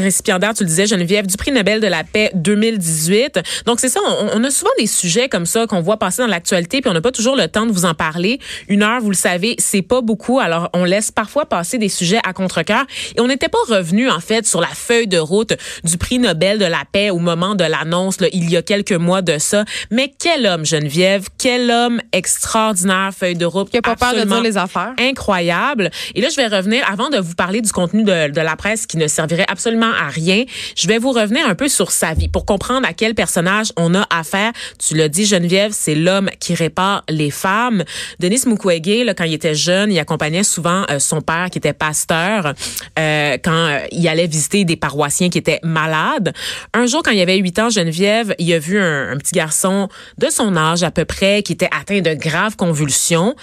tu 0.53 0.63
le 0.63 0.69
disais 0.69 0.85
Geneviève, 0.85 1.27
du 1.27 1.37
prix 1.37 1.51
Nobel 1.51 1.79
de 1.79 1.87
la 1.87 2.03
paix 2.03 2.31
2018. 2.35 3.39
Donc 3.65 3.79
c'est 3.79 3.89
ça, 3.89 3.99
on, 4.05 4.39
on 4.39 4.43
a 4.43 4.51
souvent 4.51 4.71
des 4.77 4.87
sujets 4.87 5.29
comme 5.29 5.45
ça 5.45 5.67
qu'on 5.67 5.81
voit 5.81 5.97
passer 5.97 6.21
dans 6.21 6.27
l'actualité 6.27 6.81
puis 6.81 6.89
on 6.89 6.93
n'a 6.93 7.01
pas 7.01 7.11
toujours 7.11 7.35
le 7.35 7.47
temps 7.47 7.65
de 7.65 7.71
vous 7.71 7.85
en 7.85 7.93
parler. 7.93 8.39
Une 8.67 8.83
heure, 8.83 9.01
vous 9.01 9.09
le 9.09 9.15
savez, 9.15 9.55
c'est 9.59 9.81
pas 9.81 10.01
beaucoup. 10.01 10.39
Alors 10.39 10.69
on 10.73 10.83
laisse 10.83 11.11
parfois 11.11 11.45
passer 11.45 11.77
des 11.77 11.89
sujets 11.89 12.19
à 12.23 12.33
contre-cœur 12.33 12.85
et 13.15 13.21
on 13.21 13.27
n'était 13.27 13.49
pas 13.49 13.59
revenu 13.67 14.09
en 14.09 14.19
fait 14.19 14.45
sur 14.47 14.61
la 14.61 14.67
feuille 14.67 15.07
de 15.07 15.17
route 15.17 15.53
du 15.83 15.97
prix 15.97 16.19
Nobel 16.19 16.59
de 16.59 16.65
la 16.65 16.83
paix 16.91 17.09
au 17.09 17.19
moment 17.19 17.55
de 17.55 17.63
l'annonce 17.63 18.17
il 18.33 18.49
y 18.49 18.57
a 18.57 18.61
quelques 18.61 18.91
mois 18.91 19.21
de 19.21 19.37
ça. 19.37 19.65
Mais 19.89 20.11
quel 20.19 20.45
homme 20.45 20.65
Geneviève, 20.65 21.27
quel 21.37 21.69
homme 21.69 22.01
extraordinaire 22.11 23.11
feuille 23.17 23.35
de 23.35 23.45
route 23.45 23.69
Qui 23.69 23.77
a 23.77 23.81
pas 23.81 23.95
peur 23.95 24.13
de 24.13 24.23
dire 24.23 24.41
les 24.41 24.57
affaires. 24.57 24.93
incroyable. 24.99 25.89
Et 26.15 26.21
là, 26.21 26.29
je 26.29 26.35
vais 26.35 26.47
revenir, 26.47 26.83
avant 26.89 27.09
de 27.09 27.17
vous 27.17 27.35
parler 27.35 27.61
du 27.61 27.71
contenu 27.71 28.03
de, 28.03 28.29
de 28.29 28.41
la 28.41 28.55
presse 28.55 28.85
qui 28.85 28.97
ne 28.97 29.07
servirait 29.07 29.45
absolument 29.47 29.91
à 29.91 30.07
rien, 30.07 30.30
je 30.75 30.87
vais 30.87 30.97
vous 30.97 31.11
revenir 31.11 31.47
un 31.47 31.55
peu 31.55 31.67
sur 31.67 31.91
sa 31.91 32.13
vie 32.13 32.27
pour 32.27 32.45
comprendre 32.45 32.87
à 32.87 32.93
quel 32.93 33.15
personnage 33.15 33.71
on 33.77 33.93
a 33.95 34.05
affaire. 34.09 34.51
Tu 34.79 34.95
l'as 34.95 35.09
dit, 35.09 35.25
Geneviève, 35.25 35.71
c'est 35.73 35.95
l'homme 35.95 36.29
qui 36.39 36.53
répare 36.53 37.03
les 37.09 37.31
femmes. 37.31 37.83
Denis 38.19 38.41
Mukwege, 38.45 39.13
quand 39.15 39.23
il 39.23 39.33
était 39.33 39.55
jeune, 39.55 39.91
il 39.91 39.99
accompagnait 39.99 40.43
souvent 40.43 40.85
euh, 40.89 40.99
son 40.99 41.21
père 41.21 41.49
qui 41.49 41.57
était 41.57 41.73
pasteur 41.73 42.53
euh, 42.99 43.37
quand 43.43 43.51
euh, 43.51 43.79
il 43.91 44.07
allait 44.07 44.27
visiter 44.27 44.65
des 44.65 44.75
paroissiens 44.75 45.29
qui 45.29 45.37
étaient 45.37 45.59
malades. 45.63 46.33
Un 46.73 46.85
jour, 46.85 47.01
quand 47.03 47.11
il 47.11 47.21
avait 47.21 47.37
8 47.37 47.59
ans, 47.59 47.69
Geneviève, 47.69 48.35
il 48.39 48.51
a 48.53 48.59
vu 48.59 48.79
un, 48.79 49.11
un 49.11 49.17
petit 49.17 49.33
garçon 49.33 49.87
de 50.17 50.29
son 50.29 50.55
âge 50.55 50.83
à 50.83 50.91
peu 50.91 51.05
près 51.05 51.43
qui 51.43 51.53
était 51.53 51.69
atteint 51.71 52.01
de 52.01 52.13
graves 52.13 52.55
convulsions. 52.55 53.35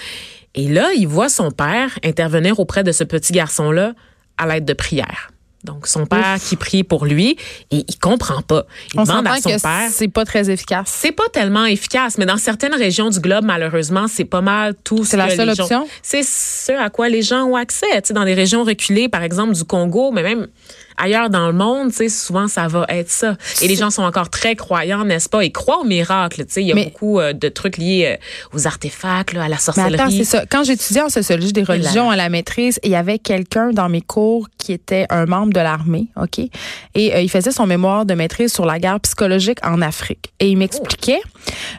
Et 0.55 0.69
là, 0.69 0.91
il 0.97 1.07
voit 1.07 1.29
son 1.29 1.51
père 1.51 1.99
intervenir 2.05 2.59
auprès 2.59 2.83
de 2.83 2.93
ce 2.93 3.05
petit 3.05 3.33
garçon-là 3.33 3.95
à 4.39 4.47
l'aide 4.47 4.65
de 4.65 4.73
prières. 4.73 5.31
Donc, 5.65 5.89
son 5.89 6.07
père 6.07 6.39
qui 6.41 6.55
prie 6.57 6.85
pour 6.85 7.05
lui 7.05 7.37
et 7.73 7.85
il 7.89 7.99
comprend 7.99 8.43
pas. 8.43 8.65
Il 8.95 9.01
On 9.01 9.03
demande 9.03 9.27
à 9.27 9.37
son 9.41 9.51
que 9.51 9.61
père. 9.61 9.89
c'est 9.91 10.09
pas 10.09 10.25
très 10.25 10.51
efficace. 10.51 10.89
C'est 10.89 11.13
pas 11.13 11.29
tellement 11.33 11.65
efficace, 11.67 12.17
mais 12.17 12.27
dans 12.27 12.37
certaines 12.37 12.75
régions 12.75 13.11
du 13.11 13.19
globe, 13.19 13.45
malheureusement, 13.45 14.07
c'est 14.07 14.25
pas 14.25 14.41
mal 14.41 14.75
tout 14.85 15.05
ce 15.05 15.11
C'est 15.11 15.17
la 15.17 15.29
que 15.29 15.35
seule 15.35 15.49
les 15.49 15.61
option? 15.61 15.89
C'est 16.01 16.23
ce 16.23 16.73
à 16.73 16.91
quoi 16.91 17.09
les 17.09 17.23
gens 17.23 17.45
ont 17.45 17.57
accès. 17.57 17.87
Tu 18.03 18.09
sais, 18.09 18.15
dans 18.15 18.25
les 18.25 18.35
régions 18.35 18.63
reculées, 18.63 19.09
par 19.09 19.23
exemple, 19.23 19.53
du 19.55 19.65
Congo, 19.65 20.13
mais 20.13 20.23
même 20.23 20.47
ailleurs 20.99 21.31
dans 21.31 21.47
le 21.47 21.53
monde, 21.53 21.91
tu 21.91 21.97
sais, 21.97 22.09
souvent, 22.09 22.49
ça 22.49 22.67
va 22.69 22.85
être 22.89 23.11
ça. 23.11 23.37
Et 23.63 23.69
les 23.69 23.77
gens 23.77 23.91
sont 23.91 24.03
encore 24.03 24.29
très 24.31 24.57
croyants, 24.57 25.05
n'est-ce 25.05 25.29
pas? 25.29 25.45
Ils 25.45 25.53
croient 25.53 25.81
aux 25.81 25.85
miracles. 25.85 26.45
Tu 26.47 26.53
sais, 26.53 26.63
il 26.63 26.69
y 26.69 26.73
a 26.73 26.75
Mais- 26.75 26.85
beaucoup 26.87 27.19
euh, 27.21 27.33
de 27.33 27.49
trucs 27.49 27.77
liés 27.79 28.17
euh, 28.19 28.57
aux 28.57 28.67
artefacts, 28.67 29.33
là, 29.33 29.45
à 29.45 29.49
la 29.49 29.57
Mais 29.57 29.61
sorcellerie. 29.61 29.95
attends, 29.95 30.11
c'est 30.11 30.25
ça. 30.25 30.45
Quand 30.51 30.65
j'étudiais 30.65 31.03
en 31.03 31.09
sociologie 31.09 31.53
des 31.53 31.63
religions 31.63 32.11
à 32.11 32.17
la 32.17 32.29
maîtrise, 32.29 32.79
il 32.83 32.91
y 32.91 32.97
avait 32.97 33.19
quelqu'un 33.19 33.71
dans 33.71 33.89
mes 33.89 34.01
cours 34.03 34.49
qui 34.59 34.73
était 34.73 35.07
un 35.11 35.27
membre 35.27 35.53
de 35.53 35.61
l'armée, 35.61 36.07
OK? 36.21 36.39
Et 36.95 37.15
euh, 37.15 37.21
il 37.21 37.31
faisait 37.31 37.53
son 37.53 37.67
mémoire 37.67 38.05
de 38.05 38.15
maîtrise 38.15 38.53
sur 38.53 38.67
la 38.67 38.79
guerre 38.79 39.01
psychologique 39.01 39.59
en 39.65 39.81
Afrique. 39.83 40.33
Et 40.41 40.49
il 40.49 40.57
m'expliquait, 40.59 41.21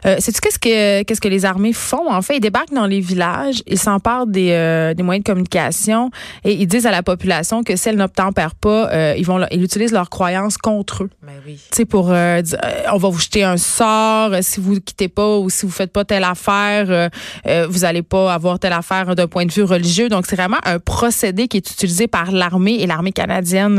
euh, 0.06 0.16
sais-tu 0.18 0.40
qu'est-ce 0.40 0.58
que 0.58 1.02
qu'est-ce 1.02 1.20
que 1.20 1.28
les 1.28 1.44
armées 1.44 1.72
font? 1.72 2.10
En 2.10 2.22
fait, 2.22 2.36
ils 2.36 2.40
débarquent 2.40 2.74
dans 2.74 2.86
les 2.86 3.00
villages, 3.00 3.62
ils 3.66 3.78
s'emparent 3.78 4.26
des, 4.26 4.50
euh, 4.52 4.94
des 4.94 5.02
moyens 5.02 5.24
de 5.24 5.30
communication 5.30 6.10
et 6.44 6.52
ils 6.54 6.66
disent 6.66 6.86
à 6.86 6.90
la 6.90 7.02
population 7.02 7.62
que 7.62 7.76
si 7.76 7.88
elle 7.88 7.96
n'obtempère 7.96 8.54
pas, 8.54 8.88
euh, 9.10 9.16
ils 9.16 9.26
vont 9.26 9.44
ils 9.50 9.62
utilisent 9.62 9.92
leurs 9.92 10.10
croyances 10.10 10.56
contre 10.56 11.04
eux 11.04 11.10
Ben 11.22 11.32
oui. 11.46 11.54
tu 11.70 11.76
sais, 11.76 11.84
pour 11.84 12.10
euh, 12.10 12.40
dire, 12.42 12.58
euh, 12.64 12.82
on 12.92 12.96
va 12.96 13.08
vous 13.08 13.18
jeter 13.18 13.44
un 13.44 13.56
sort 13.56 14.30
si 14.42 14.60
vous 14.60 14.80
quittez 14.80 15.08
pas 15.08 15.38
ou 15.38 15.50
si 15.50 15.66
vous 15.66 15.72
faites 15.72 15.92
pas 15.92 16.04
telle 16.04 16.24
affaire, 16.24 17.10
euh, 17.46 17.66
vous 17.68 17.84
allez 17.84 18.02
pas 18.02 18.32
avoir 18.32 18.58
telle 18.58 18.72
affaire 18.72 19.14
d'un 19.14 19.26
point 19.26 19.44
de 19.46 19.52
vue 19.52 19.62
religieux. 19.64 20.08
Donc 20.08 20.26
c'est 20.26 20.36
vraiment 20.36 20.58
un 20.64 20.78
procédé 20.78 21.48
qui 21.48 21.56
est 21.58 21.70
utilisé 21.70 22.06
par 22.06 22.30
l'armée 22.32 22.74
et 22.80 22.86
l'armée 22.86 23.12
canadienne 23.12 23.78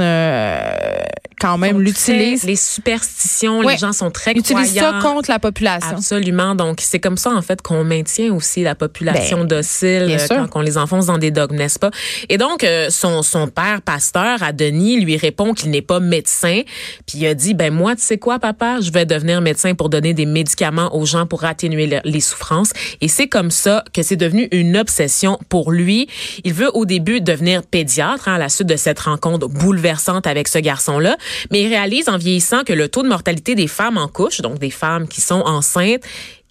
quand 1.40 1.58
même 1.58 1.80
l'utilise. 1.82 2.44
Les 2.44 2.56
superstitions, 2.56 3.60
Ouais. 3.60 3.74
les 3.74 3.78
gens 3.80 3.94
sont 3.94 4.12
très 4.12 4.32
Utilise 4.34 4.76
ça 4.76 5.00
contre 5.02 5.30
la 5.30 5.40
population. 5.40 5.98
Absolument. 5.98 6.56
Donc, 6.56 6.80
c'est 6.82 7.00
comme 7.00 7.18
ça, 7.18 7.32
en 7.32 7.42
fait, 7.42 7.62
qu'on 7.62 7.84
maintient 7.84 8.32
aussi 8.34 8.62
la 8.64 8.76
population 8.76 9.44
docile 9.44 10.06
Ben, 10.08 10.20
sûr. 10.20 10.48
quand 10.52 10.60
on 10.60 10.62
les 10.62 10.78
enfonce 10.78 11.08
dans 11.08 11.18
des 11.18 11.32
dogmes, 11.32 11.56
n'est-ce 11.56 11.80
pas? 11.80 11.90
Et 12.30 12.38
donc, 12.38 12.66
son, 12.90 13.24
son 13.24 13.48
père, 13.48 13.82
pasteur, 13.82 14.44
à 14.44 14.52
Denis, 14.52 15.00
lui 15.00 15.18
répond 15.22 15.54
qu'il 15.54 15.70
n'est 15.72 15.82
pas 15.82 16.00
médecin. 16.00 16.62
Puis 17.08 17.20
il 17.20 17.28
a 17.28 17.34
dit, 17.34 17.54
ben 17.54 17.74
moi, 17.74 17.96
tu 17.96 18.01
sais 18.01 18.18
quoi, 18.18 18.40
papa? 18.40 18.80
Je 18.82 18.92
vais 18.92 19.06
devenir 19.06 19.42
médecin 19.42 19.75
pour 19.75 19.90
donner 19.90 20.13
des 20.13 20.25
médicaments 20.25 20.96
aux 20.96 21.06
gens 21.06 21.25
pour 21.25 21.44
atténuer 21.46 21.88
le- 21.88 22.00
les 22.04 22.20
souffrances. 22.20 22.72
Et 23.01 23.08
c'est 23.08 23.28
comme 23.28 23.51
ça 23.51 23.84
que 23.94 24.04
c'est 24.04 24.16
devenu 24.16 24.48
une 24.51 24.75
obsession 24.78 25.38
pour 25.50 25.72
lui. 25.72 26.08
Il 26.44 26.54
veut 26.54 26.70
au 26.75 26.86
début 26.86 27.22
devenir 27.22 27.63
pédiatre 27.63 28.28
hein, 28.28 28.36
à 28.36 28.38
la 28.38 28.50
suite 28.50 28.68
de 28.68 28.75
cette 28.75 29.00
rencontre 29.00 29.48
bouleversante 29.48 30.28
avec 30.28 30.48
ce 30.48 30.60
garçon-là. 30.60 31.18
Mais 31.51 31.62
il 31.62 31.68
réalise 31.68 32.10
en 32.10 32.18
vieillissant 32.18 32.63
que 32.63 32.74
le 32.74 32.88
taux 32.90 33.04
de 33.04 33.08
mortalité 33.08 33.56
des 33.56 33.68
femmes 33.68 33.98
en 33.98 34.08
couche, 34.08 34.42
donc 34.42 34.60
des 34.60 34.70
femmes 34.72 35.08
qui 35.08 35.22
sont 35.22 35.42
enceintes, 35.46 36.01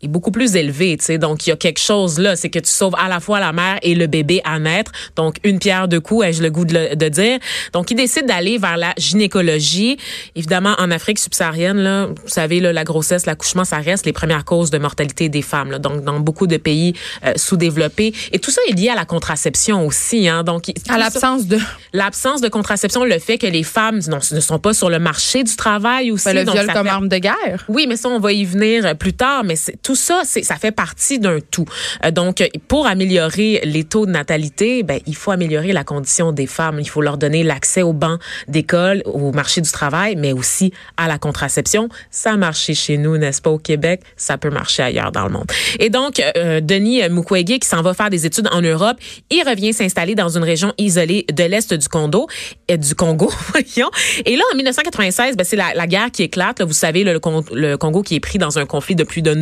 est 0.02 0.08
beaucoup 0.08 0.30
plus 0.30 0.56
élevé, 0.56 0.96
tu 0.98 1.04
sais. 1.04 1.18
Donc, 1.18 1.46
il 1.46 1.50
y 1.50 1.52
a 1.52 1.56
quelque 1.56 1.80
chose 1.80 2.18
là, 2.18 2.34
c'est 2.36 2.48
que 2.50 2.58
tu 2.58 2.70
sauves 2.70 2.94
à 2.98 3.08
la 3.08 3.20
fois 3.20 3.38
la 3.40 3.52
mère 3.52 3.78
et 3.82 3.94
le 3.94 4.06
bébé 4.06 4.40
à 4.44 4.58
naître. 4.58 4.92
Donc, 5.16 5.36
une 5.44 5.58
pierre 5.58 5.88
deux 5.88 6.00
coups, 6.00 6.24
ai-je 6.26 6.42
le 6.42 6.50
goût 6.50 6.64
de, 6.64 6.94
de 6.94 7.08
dire? 7.08 7.38
Donc, 7.72 7.90
il 7.90 7.94
décide 7.96 8.26
d'aller 8.26 8.58
vers 8.58 8.76
la 8.76 8.94
gynécologie. 8.96 9.98
Évidemment, 10.34 10.74
en 10.78 10.90
Afrique 10.90 11.18
subsaharienne, 11.18 11.78
là, 11.78 12.06
vous 12.06 12.14
savez, 12.28 12.60
là, 12.60 12.72
la 12.72 12.84
grossesse, 12.84 13.26
l'accouchement, 13.26 13.64
ça 13.64 13.78
reste 13.78 14.06
les 14.06 14.12
premières 14.12 14.44
causes 14.44 14.70
de 14.70 14.78
mortalité 14.78 15.28
des 15.28 15.42
femmes. 15.42 15.70
Là. 15.70 15.78
Donc, 15.78 16.02
dans 16.04 16.18
beaucoup 16.20 16.46
de 16.46 16.56
pays 16.56 16.94
euh, 17.24 17.32
sous-développés. 17.36 18.12
Et 18.32 18.38
tout 18.38 18.50
ça 18.50 18.60
est 18.68 18.72
lié 18.72 18.88
à 18.88 18.94
la 18.94 19.04
contraception 19.04 19.86
aussi. 19.86 20.28
Hein. 20.28 20.42
Donc, 20.44 20.70
à 20.88 20.98
l'absence 20.98 21.46
de... 21.46 21.58
L'absence 21.92 22.40
de 22.40 22.48
contraception, 22.48 23.04
le 23.04 23.18
fait 23.18 23.38
que 23.38 23.46
les 23.46 23.62
femmes 23.62 24.00
non, 24.08 24.18
ne 24.32 24.40
sont 24.40 24.58
pas 24.58 24.72
sur 24.74 24.88
le 24.90 24.98
marché 24.98 25.42
du 25.44 25.54
travail 25.56 26.10
aussi. 26.10 26.24
Ben, 26.26 26.34
le 26.36 26.44
donc, 26.44 26.54
viol 26.54 26.66
ça 26.66 26.72
comme 26.72 26.86
fait- 26.86 26.92
arme 26.92 27.08
de 27.08 27.18
guerre. 27.18 27.64
oui, 27.68 27.86
mais 27.88 27.96
ça, 27.96 28.08
on 28.08 28.18
va 28.20 28.32
y 28.32 28.44
venir 28.44 28.96
plus 28.96 29.12
tard. 29.12 29.44
Mais 29.44 29.56
c'est- 29.56 29.76
tout 29.90 29.96
ça, 29.96 30.22
ça 30.24 30.54
fait 30.54 30.70
partie 30.70 31.18
d'un 31.18 31.40
tout. 31.40 31.64
Euh, 32.04 32.12
donc, 32.12 32.40
euh, 32.40 32.46
pour 32.68 32.86
améliorer 32.86 33.60
les 33.64 33.82
taux 33.82 34.06
de 34.06 34.12
natalité, 34.12 34.84
ben, 34.84 35.00
il 35.04 35.16
faut 35.16 35.32
améliorer 35.32 35.72
la 35.72 35.82
condition 35.82 36.30
des 36.30 36.46
femmes. 36.46 36.78
Il 36.78 36.88
faut 36.88 37.02
leur 37.02 37.18
donner 37.18 37.42
l'accès 37.42 37.82
aux 37.82 37.92
bancs 37.92 38.20
d'école, 38.46 39.02
au 39.04 39.32
marché 39.32 39.60
du 39.60 39.72
travail, 39.72 40.14
mais 40.14 40.32
aussi 40.32 40.72
à 40.96 41.08
la 41.08 41.18
contraception. 41.18 41.88
Ça 42.12 42.34
a 42.34 42.36
marché 42.36 42.72
chez 42.72 42.98
nous, 42.98 43.18
n'est-ce 43.18 43.42
pas, 43.42 43.50
au 43.50 43.58
Québec? 43.58 44.02
Ça 44.16 44.38
peut 44.38 44.50
marcher 44.50 44.84
ailleurs 44.84 45.10
dans 45.10 45.24
le 45.24 45.30
monde. 45.30 45.50
Et 45.80 45.90
donc, 45.90 46.22
euh, 46.36 46.60
Denis 46.60 47.02
Mukwege, 47.10 47.58
qui 47.58 47.66
s'en 47.68 47.82
va 47.82 47.92
faire 47.92 48.10
des 48.10 48.26
études 48.26 48.48
en 48.52 48.60
Europe, 48.60 48.96
il 49.30 49.42
revient 49.42 49.72
s'installer 49.72 50.14
dans 50.14 50.28
une 50.28 50.44
région 50.44 50.72
isolée 50.78 51.26
de 51.32 51.42
l'Est 51.42 51.74
du 51.74 51.88
Congo, 51.88 52.28
euh, 52.70 52.76
Congo, 52.96 53.28
voyons. 53.48 53.90
Et 54.24 54.36
là, 54.36 54.44
en 54.52 54.56
1996, 54.56 55.36
ben, 55.36 55.42
c'est 55.42 55.56
la, 55.56 55.86
guerre 55.88 56.12
qui 56.12 56.22
éclate. 56.22 56.62
vous 56.62 56.72
savez, 56.72 57.02
le, 57.02 57.18
le 57.54 57.76
Congo 57.76 58.02
qui 58.04 58.14
est 58.14 58.20
pris 58.20 58.38
dans 58.38 58.56
un 58.60 58.66
conflit 58.66 58.94
depuis 58.94 59.20
de 59.20 59.34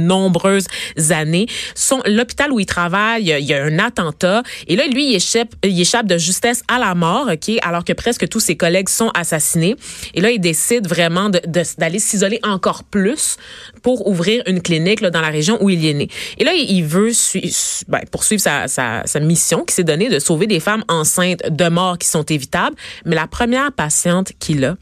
années. 1.10 1.46
L'hôpital 2.06 2.52
où 2.52 2.60
il 2.60 2.66
travaille, 2.66 3.34
il 3.38 3.44
y 3.44 3.54
a- 3.54 3.64
un 3.64 3.78
attentat. 3.78 4.42
Et 4.66 4.76
là, 4.76 4.86
lui, 4.86 5.10
il 5.10 5.16
échappe, 5.16 5.54
il 5.64 5.80
échappe 5.80 6.06
de 6.06 6.16
justesse 6.16 6.62
à 6.68 6.78
la 6.78 6.94
mort, 6.94 7.28
OK, 7.32 7.56
alors 7.62 7.84
que 7.84 7.92
presque 7.92 8.28
tous 8.28 8.40
ses 8.40 8.56
collègues 8.56 8.88
sont 8.88 9.10
assassinés. 9.14 9.76
Et 10.14 10.20
là, 10.20 10.30
il 10.30 10.40
décide 10.40 10.86
vraiment 10.86 11.28
d'aller 11.28 11.98
s'isoler 11.98 12.38
encore 12.44 12.84
plus 12.84 13.36
pour 13.82 14.06
ouvrir 14.06 14.42
une 14.46 14.60
clinique 14.60 15.00
là, 15.00 15.10
dans 15.10 15.20
la 15.20 15.30
région 15.30 15.62
où 15.62 15.70
il 15.70 15.84
est 15.84 15.94
né. 15.94 16.08
Et 16.38 16.44
là, 16.44 16.52
il 16.54 16.82
veut 16.82 17.12
ben, 17.88 18.00
poursuivre 18.10 18.42
sa, 18.42 18.68
sa, 18.68 19.02
sa 19.04 19.20
mission 19.20 19.64
qui 19.64 19.74
s'est 19.74 19.84
donnée 19.84 20.08
de 20.08 20.18
sauver 20.18 20.46
des 20.46 20.60
femmes 20.60 20.84
enceintes 20.88 21.42
de 21.50 21.68
morts 21.68 21.98
qui 21.98 22.08
sont 22.08 22.24
évitables. 22.24 22.76
Mais 23.04 23.14
la 23.14 23.26
première 23.26 23.72
patiente 23.72 24.32
qu'il 24.38 24.64
a, 24.64 24.76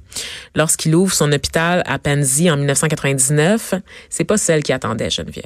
lorsqu'il 0.55 0.95
ouvre 0.95 1.13
son 1.13 1.33
hôpital 1.33 1.83
à 1.87 1.99
Panzi 1.99 2.51
en 2.51 2.57
1999, 2.57 3.75
c'est 4.11 4.25
pas 4.25 4.39
celle 4.39 4.63
qui 4.63 4.73
attendait 4.73 5.11
Geneviève. 5.11 5.45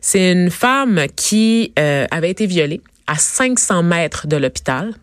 C'est 0.00 0.32
une 0.32 0.50
femme 0.50 1.06
qui 1.14 1.72
euh, 1.78 2.06
avait 2.10 2.30
été 2.30 2.46
violée 2.46 2.80
à 3.06 3.16
500 3.16 3.82
mètres 3.82 4.26
de 4.26 4.36
l'hôpital. 4.36 4.94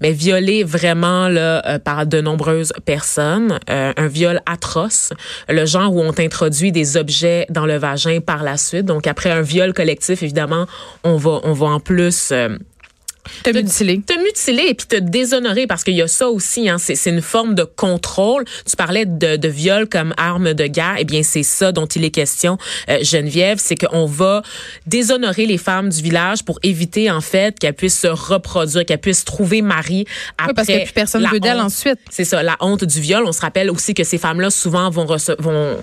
Mais 0.00 0.12
violée 0.12 0.64
vraiment 0.64 1.28
là 1.28 1.62
euh, 1.66 1.78
par 1.78 2.06
de 2.06 2.20
nombreuses 2.20 2.72
personnes, 2.84 3.58
Euh, 3.70 3.92
un 3.96 4.08
viol 4.08 4.40
atroce, 4.46 5.12
le 5.48 5.64
genre 5.66 5.94
où 5.94 6.00
on 6.00 6.12
t'introduit 6.12 6.70
des 6.72 6.96
objets 6.96 7.46
dans 7.50 7.66
le 7.66 7.76
vagin 7.76 8.20
par 8.20 8.42
la 8.42 8.56
suite. 8.56 8.84
Donc 8.84 9.06
après 9.06 9.30
un 9.30 9.42
viol 9.42 9.72
collectif, 9.72 10.22
évidemment, 10.22 10.66
on 11.02 11.16
va 11.16 11.40
on 11.44 11.52
va 11.52 11.66
en 11.66 11.80
plus 11.80 12.30
euh, 12.32 12.56
Te 13.42 13.50
mutiler. 13.50 14.00
te 14.06 14.12
mutiler 14.22 14.66
et 14.68 14.74
puis 14.74 14.86
te 14.86 14.96
déshonorer 14.96 15.66
parce 15.66 15.82
qu'il 15.84 15.94
y 15.94 16.02
a 16.02 16.08
ça 16.08 16.28
aussi 16.28 16.68
hein, 16.68 16.76
c'est 16.78 16.94
c'est 16.94 17.10
une 17.10 17.22
forme 17.22 17.54
de 17.54 17.64
contrôle 17.64 18.44
tu 18.68 18.76
parlais 18.76 19.06
de, 19.06 19.36
de 19.36 19.48
viol 19.48 19.88
comme 19.88 20.12
arme 20.16 20.52
de 20.54 20.66
guerre 20.66 20.96
eh 20.98 21.04
bien 21.04 21.22
c'est 21.22 21.42
ça 21.42 21.72
dont 21.72 21.86
il 21.86 22.04
est 22.04 22.10
question 22.10 22.58
euh, 22.88 22.98
Geneviève 23.02 23.58
c'est 23.60 23.76
qu'on 23.76 24.06
va 24.06 24.42
déshonorer 24.86 25.46
les 25.46 25.58
femmes 25.58 25.88
du 25.88 26.02
village 26.02 26.44
pour 26.44 26.58
éviter 26.62 27.10
en 27.10 27.20
fait 27.20 27.58
qu'elles 27.58 27.74
puissent 27.74 27.98
se 28.00 28.08
reproduire 28.08 28.84
qu'elles 28.84 28.98
puissent 28.98 29.24
trouver 29.24 29.62
mari 29.62 30.04
après 30.38 30.48
Oui, 30.48 30.54
parce 30.54 30.68
que 30.68 30.84
plus 30.84 30.92
personne 30.92 31.26
veut 31.30 31.40
d'elle 31.40 31.56
honte. 31.58 31.66
ensuite. 31.66 31.98
c'est 32.10 32.24
ça 32.24 32.42
la 32.42 32.56
honte 32.60 32.84
du 32.84 33.00
viol 33.00 33.24
on 33.26 33.32
se 33.32 33.40
rappelle 33.40 33.70
aussi 33.70 33.94
que 33.94 34.04
ces 34.04 34.18
femmes 34.18 34.40
là 34.40 34.50
souvent 34.50 34.90
vont 34.90 35.06
vont 35.38 35.76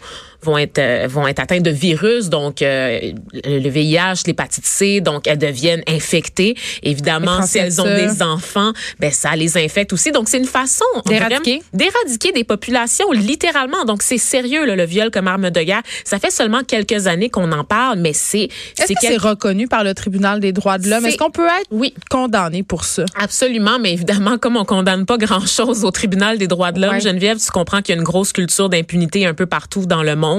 vont 0.43 0.57
être 0.57 0.79
euh, 0.79 1.07
vont 1.09 1.27
être 1.27 1.39
atteintes 1.39 1.63
de 1.63 1.69
virus 1.71 2.29
donc 2.29 2.61
euh, 2.61 2.99
le 3.45 3.69
VIH 3.69 4.23
l'hépatite 4.27 4.65
C 4.65 5.01
donc 5.01 5.27
elles 5.27 5.37
deviennent 5.37 5.83
infectées 5.87 6.55
évidemment 6.83 7.41
si 7.43 7.57
elles 7.59 7.79
ont 7.81 7.85
des 7.85 8.21
enfants 8.21 8.71
ben 8.99 9.11
ça 9.11 9.35
les 9.35 9.57
infecte 9.57 9.93
aussi 9.93 10.11
donc 10.11 10.29
c'est 10.29 10.37
une 10.37 10.45
façon 10.45 10.85
D'éradiquer. 11.05 11.61
d'éradiquer 11.73 12.31
des 12.31 12.43
populations 12.43 13.11
littéralement 13.11 13.85
donc 13.85 14.01
c'est 14.01 14.17
sérieux 14.17 14.65
là, 14.65 14.75
le 14.75 14.85
viol 14.85 15.11
comme 15.11 15.27
arme 15.27 15.49
de 15.49 15.61
guerre 15.61 15.81
ça 16.03 16.19
fait 16.19 16.31
seulement 16.31 16.63
quelques 16.63 17.07
années 17.07 17.29
qu'on 17.29 17.51
en 17.51 17.63
parle 17.63 17.99
mais 17.99 18.13
c'est 18.13 18.49
c'est 18.75 18.93
quelque- 18.95 19.21
reconnu 19.21 19.67
par 19.67 19.83
le 19.83 19.93
tribunal 19.93 20.39
des 20.39 20.51
droits 20.51 20.77
de 20.77 20.89
l'homme? 20.89 21.05
Est-ce 21.05 21.17
qu'on 21.17 21.29
peut 21.31 21.45
être 21.45 21.67
oui 21.71 21.93
condamné 22.09 22.63
pour 22.63 22.83
ça? 22.85 23.05
Absolument, 23.15 23.77
mais 23.79 23.93
évidemment, 23.93 24.37
comme 24.37 24.57
on 24.57 24.65
condamne 24.65 25.05
pas 25.05 25.17
grand-chose 25.17 25.83
au 25.85 25.91
tribunal 25.91 26.37
des 26.37 26.47
droits 26.47 26.71
de 26.71 26.81
l'homme, 26.81 26.91
Ouais. 26.95 26.99
Geneviève, 27.01 27.37
tu 27.37 27.51
comprends 27.51 27.81
qu'il 27.81 27.93
y 27.93 27.97
a 27.97 27.99
une 27.99 28.03
grosse 28.05 28.31
culture 28.33 28.69
d'impunité 28.69 29.25
un 29.25 29.33
peu 29.33 29.45
partout 29.45 29.85
dans 29.85 30.01
le 30.03 30.15
monde. 30.15 30.30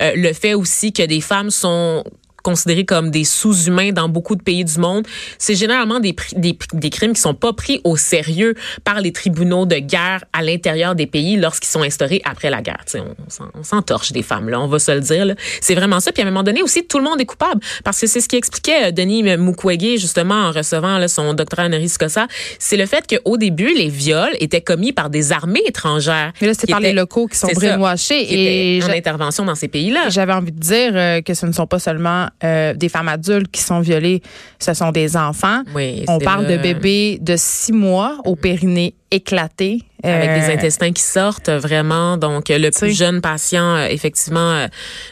Euh, 0.00 0.12
le 0.14 0.32
fait 0.32 0.54
aussi 0.54 0.92
que 0.92 1.02
des 1.02 1.20
femmes 1.20 1.50
sont 1.50 2.04
considérés 2.50 2.84
comme 2.84 3.10
des 3.10 3.24
sous-humains 3.24 3.90
dans 3.92 4.08
beaucoup 4.08 4.36
de 4.36 4.42
pays 4.50 4.64
du 4.64 4.78
monde, 4.78 5.04
c'est 5.36 5.56
généralement 5.56 5.98
des, 5.98 6.14
des, 6.36 6.56
des 6.72 6.90
crimes 6.90 7.12
qui 7.12 7.20
sont 7.20 7.34
pas 7.34 7.52
pris 7.52 7.80
au 7.82 7.96
sérieux 7.96 8.54
par 8.84 9.00
les 9.00 9.12
tribunaux 9.12 9.66
de 9.66 9.76
guerre 9.94 10.24
à 10.32 10.42
l'intérieur 10.42 10.94
des 10.94 11.06
pays 11.08 11.36
lorsqu'ils 11.36 11.68
sont 11.76 11.82
instaurés 11.82 12.22
après 12.24 12.50
la 12.50 12.62
guerre. 12.62 12.82
Tu 12.86 12.92
sais, 12.92 13.00
on, 13.00 13.14
on 13.26 13.30
s'en- 13.30 13.50
on 13.60 13.64
s'entorche 13.64 14.12
des 14.12 14.22
femmes, 14.22 14.48
là, 14.48 14.60
on 14.60 14.68
va 14.68 14.78
se 14.78 14.92
le 14.92 15.00
dire. 15.00 15.34
C'est 15.60 15.74
vraiment 15.74 15.98
ça. 16.00 16.12
Puis 16.12 16.22
à 16.22 16.26
un 16.26 16.30
moment 16.30 16.44
donné 16.44 16.62
aussi, 16.62 16.86
tout 16.86 16.98
le 16.98 17.04
monde 17.04 17.20
est 17.20 17.24
coupable 17.26 17.60
parce 17.84 18.00
que 18.00 18.06
c'est 18.06 18.20
ce 18.20 18.28
qui 18.28 18.36
expliquait 18.36 18.86
euh, 18.86 18.90
Denis 18.92 19.24
Mukwege 19.24 19.98
justement 19.98 20.34
en 20.48 20.52
recevant 20.52 20.98
là, 20.98 21.08
son 21.08 21.34
doctorat 21.34 21.66
honoris 21.66 21.98
causa, 21.98 22.26
c'est 22.60 22.76
le 22.76 22.86
fait 22.86 23.04
qu'au 23.08 23.36
début, 23.36 23.72
les 23.74 23.88
viols 23.88 24.36
étaient 24.38 24.60
commis 24.60 24.92
par 24.92 25.10
des 25.10 25.32
armées 25.32 25.62
étrangères. 25.66 26.32
Mais 26.40 26.46
là, 26.48 26.54
c'est 26.54 26.68
par 26.70 26.80
les 26.80 26.92
locaux 26.92 27.26
qui 27.26 27.36
sont 27.38 27.48
brainwashés. 27.60 28.22
Et 28.32 28.80
en 28.84 28.90
intervention 28.90 29.44
dans 29.44 29.54
ces 29.56 29.68
pays-là. 29.68 30.08
j'avais 30.10 30.32
envie 30.32 30.52
de 30.52 30.60
dire 30.60 30.92
euh, 30.94 31.20
que 31.22 31.34
ce 31.34 31.46
ne 31.46 31.52
sont 31.52 31.66
pas 31.66 31.78
seulement 31.80 32.28
euh, 32.44 32.74
des 32.74 32.88
femmes 32.88 33.08
adultes 33.08 33.50
qui 33.50 33.62
sont 33.62 33.80
violées, 33.80 34.22
ce 34.58 34.74
sont 34.74 34.92
des 34.92 35.16
enfants. 35.16 35.62
Oui, 35.74 36.04
On 36.08 36.18
parle 36.18 36.46
de 36.46 36.56
bébés 36.56 37.18
de 37.20 37.34
six 37.36 37.72
mois 37.72 38.18
au 38.24 38.36
périnée 38.36 38.94
éclaté. 39.10 39.82
avec 40.02 40.30
Euh, 40.30 40.40
des 40.40 40.52
intestins 40.54 40.92
qui 40.92 41.02
sortent 41.02 41.48
vraiment. 41.48 42.16
Donc, 42.16 42.50
euh, 42.50 42.58
le 42.58 42.70
plus 42.70 42.96
jeune 42.96 43.20
patient, 43.20 43.76
euh, 43.76 43.86
effectivement, 43.88 44.52
euh, 44.52 44.66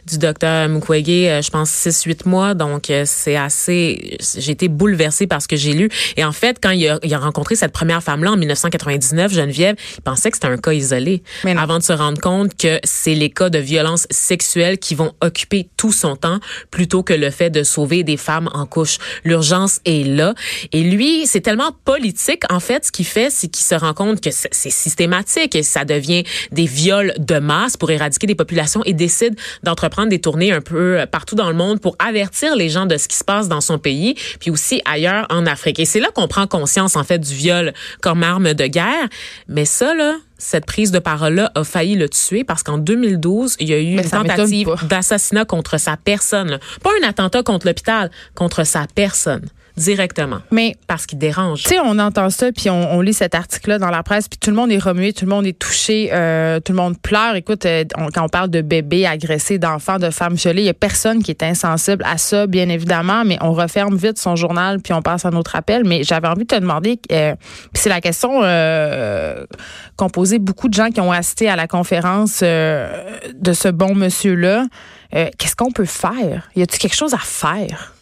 du 0.07 0.19
docteur 0.19 0.69
Mukwege, 0.69 1.09
euh, 1.09 1.43
je 1.43 1.51
pense 1.51 1.71
6-8 1.71 2.29
mois. 2.29 2.55
Donc, 2.55 2.91
euh, 2.91 3.05
c'est 3.07 3.37
assez... 3.37 4.17
J'ai 4.39 4.53
été 4.53 4.69
bouleversée 4.69 5.27
par 5.27 5.43
ce 5.43 5.49
que 5.49 5.57
j'ai 5.57 5.73
lu. 5.73 5.89
Et 6.17 6.25
en 6.25 6.33
fait, 6.33 6.59
quand 6.63 6.71
il 6.71 6.87
a, 6.89 6.99
il 7.03 7.13
a 7.13 7.19
rencontré 7.19 7.57
cette 7.57 7.73
première 7.73 8.03
femme-là 8.03 8.33
en 8.33 8.37
1999, 8.37 9.33
Geneviève, 9.33 9.77
il 9.97 10.03
pensait 10.03 10.31
que 10.31 10.37
c'était 10.37 10.49
un 10.49 10.59
cas 10.59 10.73
isolé. 10.73 11.23
Avant 11.57 11.79
de 11.79 11.83
se 11.83 11.93
rendre 11.93 12.21
compte 12.21 12.55
que 12.57 12.79
c'est 12.85 13.15
les 13.15 13.31
cas 13.31 13.49
de 13.49 13.59
violence 13.59 14.07
sexuelle 14.11 14.79
qui 14.79 14.95
vont 14.95 15.13
occuper 15.21 15.69
tout 15.77 15.93
son 15.93 16.17
temps 16.17 16.39
plutôt 16.71 17.03
que 17.03 17.15
le 17.15 17.31
fait 17.31 17.51
de 17.51 17.63
sauver 17.63 18.03
des 18.05 18.17
femmes 18.17 18.51
en 18.53 18.67
couche. 18.67 18.99
L'urgence 19.25 19.81
est 19.87 20.07
là. 20.07 20.35
Et 20.73 20.83
lui, 20.83 21.27
c'est 21.27 21.41
tellement 21.41 21.73
politique, 21.85 22.43
en 22.51 22.61
fait, 22.61 22.85
ce 22.85 22.93
qu'il 22.93 23.07
fait, 23.07 23.31
c'est 23.31 23.49
qu'il 23.49 23.65
se 23.65 23.75
rend 23.85 23.95
compte 23.95 24.21
que 24.21 24.31
c'est 24.31 24.71
systématique 24.71 25.55
et 25.55 25.63
ça 25.63 25.85
devient 25.85 26.25
des 26.53 26.67
viols 26.67 27.13
de 27.19 27.39
masse 27.39 27.77
pour 27.77 27.91
éradiquer 27.91 28.27
des 28.27 28.35
populations 28.35 28.83
et 28.85 28.93
décide 28.93 29.37
d'entreprendre 29.63 30.09
des 30.09 30.21
tournées 30.21 30.53
un 30.53 30.61
peu 30.61 31.01
euh, 31.01 31.07
partout 31.07 31.35
dans 31.35 31.49
le 31.49 31.57
monde 31.57 31.81
pour 31.81 31.97
avertir 31.99 32.57
les 32.57 32.69
gens 32.69 32.87
de 32.87 32.97
ce 32.97 33.09
qui 33.09 33.17
se 33.17 33.25
passe 33.25 33.49
dans 33.49 33.61
son 33.61 33.79
pays, 33.79 34.15
puis 34.41 34.51
aussi 34.51 34.83
ailleurs 34.85 35.27
en 35.31 35.47
Afrique. 35.47 35.79
Et 35.79 35.85
c'est 35.85 36.01
là 36.01 36.09
qu'on 36.15 36.29
prend 36.29 36.47
conscience, 36.47 36.97
en 36.97 37.05
fait, 37.05 37.19
du 37.19 37.35
viol 37.35 37.73
comme 38.01 38.23
arme 38.23 38.55
de 38.55 38.67
guerre. 38.67 39.09
Mais 39.49 39.65
ça, 39.65 39.95
là, 39.95 40.17
cette 40.39 40.67
prise 40.67 40.91
de 40.91 40.99
parole-là 40.99 41.51
a 41.55 41.65
failli 41.65 41.97
le 41.97 42.09
tuer 42.09 42.45
parce 42.45 42.63
qu'en 42.63 42.79
2012, 42.79 43.57
il 43.61 43.69
y 43.69 43.75
a 43.75 43.79
eu 43.79 43.97
Mais 43.97 44.03
une 44.03 44.11
tentative 44.11 44.69
d'assassinat 44.89 45.45
contre 45.45 45.79
sa 45.79 45.97
personne. 45.97 46.59
Pas 46.83 46.91
un 47.03 47.09
attentat 47.09 47.43
contre 47.43 47.67
l'hôpital, 47.67 48.11
contre 48.35 48.65
sa 48.65 48.87
personne, 48.95 49.49
directement. 49.77 50.39
Mais 50.51 50.77
Parce 50.87 51.07
qu'il 51.07 51.19
dérange. 51.19 51.63
Tu 51.65 51.71
sais, 51.71 51.79
on 51.85 51.99
entend 51.99 52.31
ça, 52.31 52.53
puis 52.53 52.71
on, 52.71 52.93
on 52.95 53.01
lit 53.01 53.13
cet 53.15 53.35
article-là 53.35 53.79
dans 53.79 53.91
la 53.91 54.03
presse, 54.03 54.29
puis 54.29 54.39
tout 54.39 54.51
le 54.51 54.57
monde 54.57 54.71
est 54.71 54.79
remué, 54.79 55.13
tout 55.13 55.25
le 55.25 55.31
monde 55.31 55.47
est 55.47 55.59
touché, 55.59 56.11
euh, 56.13 56.61
tout 56.61 56.73
le 56.73 56.77
monde 56.79 56.99
pleure. 57.01 57.35
Écoute, 57.35 57.67
euh, 57.67 57.85
on- 57.97 58.09
quand 58.09 58.25
on 58.25 58.29
parle 58.29 58.51
de 58.51 58.61
bébés 58.61 59.07
agressés, 59.07 59.59
d'enfants, 59.59 59.99
de 59.99 60.11
femmes 60.11 60.35
violées, 60.35 60.63
il 60.63 60.67
y 60.67 60.71
a 60.71 60.75
personne 60.75 61.23
qui 61.23 61.31
est 61.33 61.43
insensible 61.43 62.05
à 62.07 62.19
ça, 62.19 62.47
bien 62.47 62.69
évidemment, 62.69 63.25
mais 63.25 63.37
on 63.41 63.53
referme 63.53 63.97
vite 63.97 64.19
son 64.19 64.37
journal, 64.37 64.81
puis 64.81 64.93
on 64.93 65.03
passe 65.03 65.25
à 65.25 65.31
notre 65.31 65.57
appel. 65.57 65.83
Mais 65.85 66.03
j'avais 66.05 66.29
envie 66.29 66.45
de 66.45 66.55
te 66.55 66.61
demander, 66.61 67.01
euh, 67.13 67.35
puis 67.73 67.83
c'est 67.83 67.89
la 67.91 68.01
question 68.01 68.41
euh, 68.43 69.45
qu'ont 69.97 70.09
posé 70.11 70.39
beaucoup 70.39 70.69
de 70.69 70.75
gens 70.75 70.91
qui 70.91 71.01
ont 71.01 71.11
assisté 71.13 71.49
à 71.49 71.57
la 71.57 71.67
conférence 71.67 72.41
euh, 72.43 72.91
de 73.35 73.53
ce 73.53 73.69
bon 73.69 73.95
monsieur-là. 73.95 74.67
Euh, 75.15 75.29
Qu'est-ce 75.39 75.57
qu'on 75.57 75.71
peut 75.73 75.85
faire? 75.85 76.49
Y 76.57 76.63
a-t-il 76.63 76.79
quelque 76.79 76.97
chose 76.97 77.15
à 77.15 77.19
faire? 77.19 77.94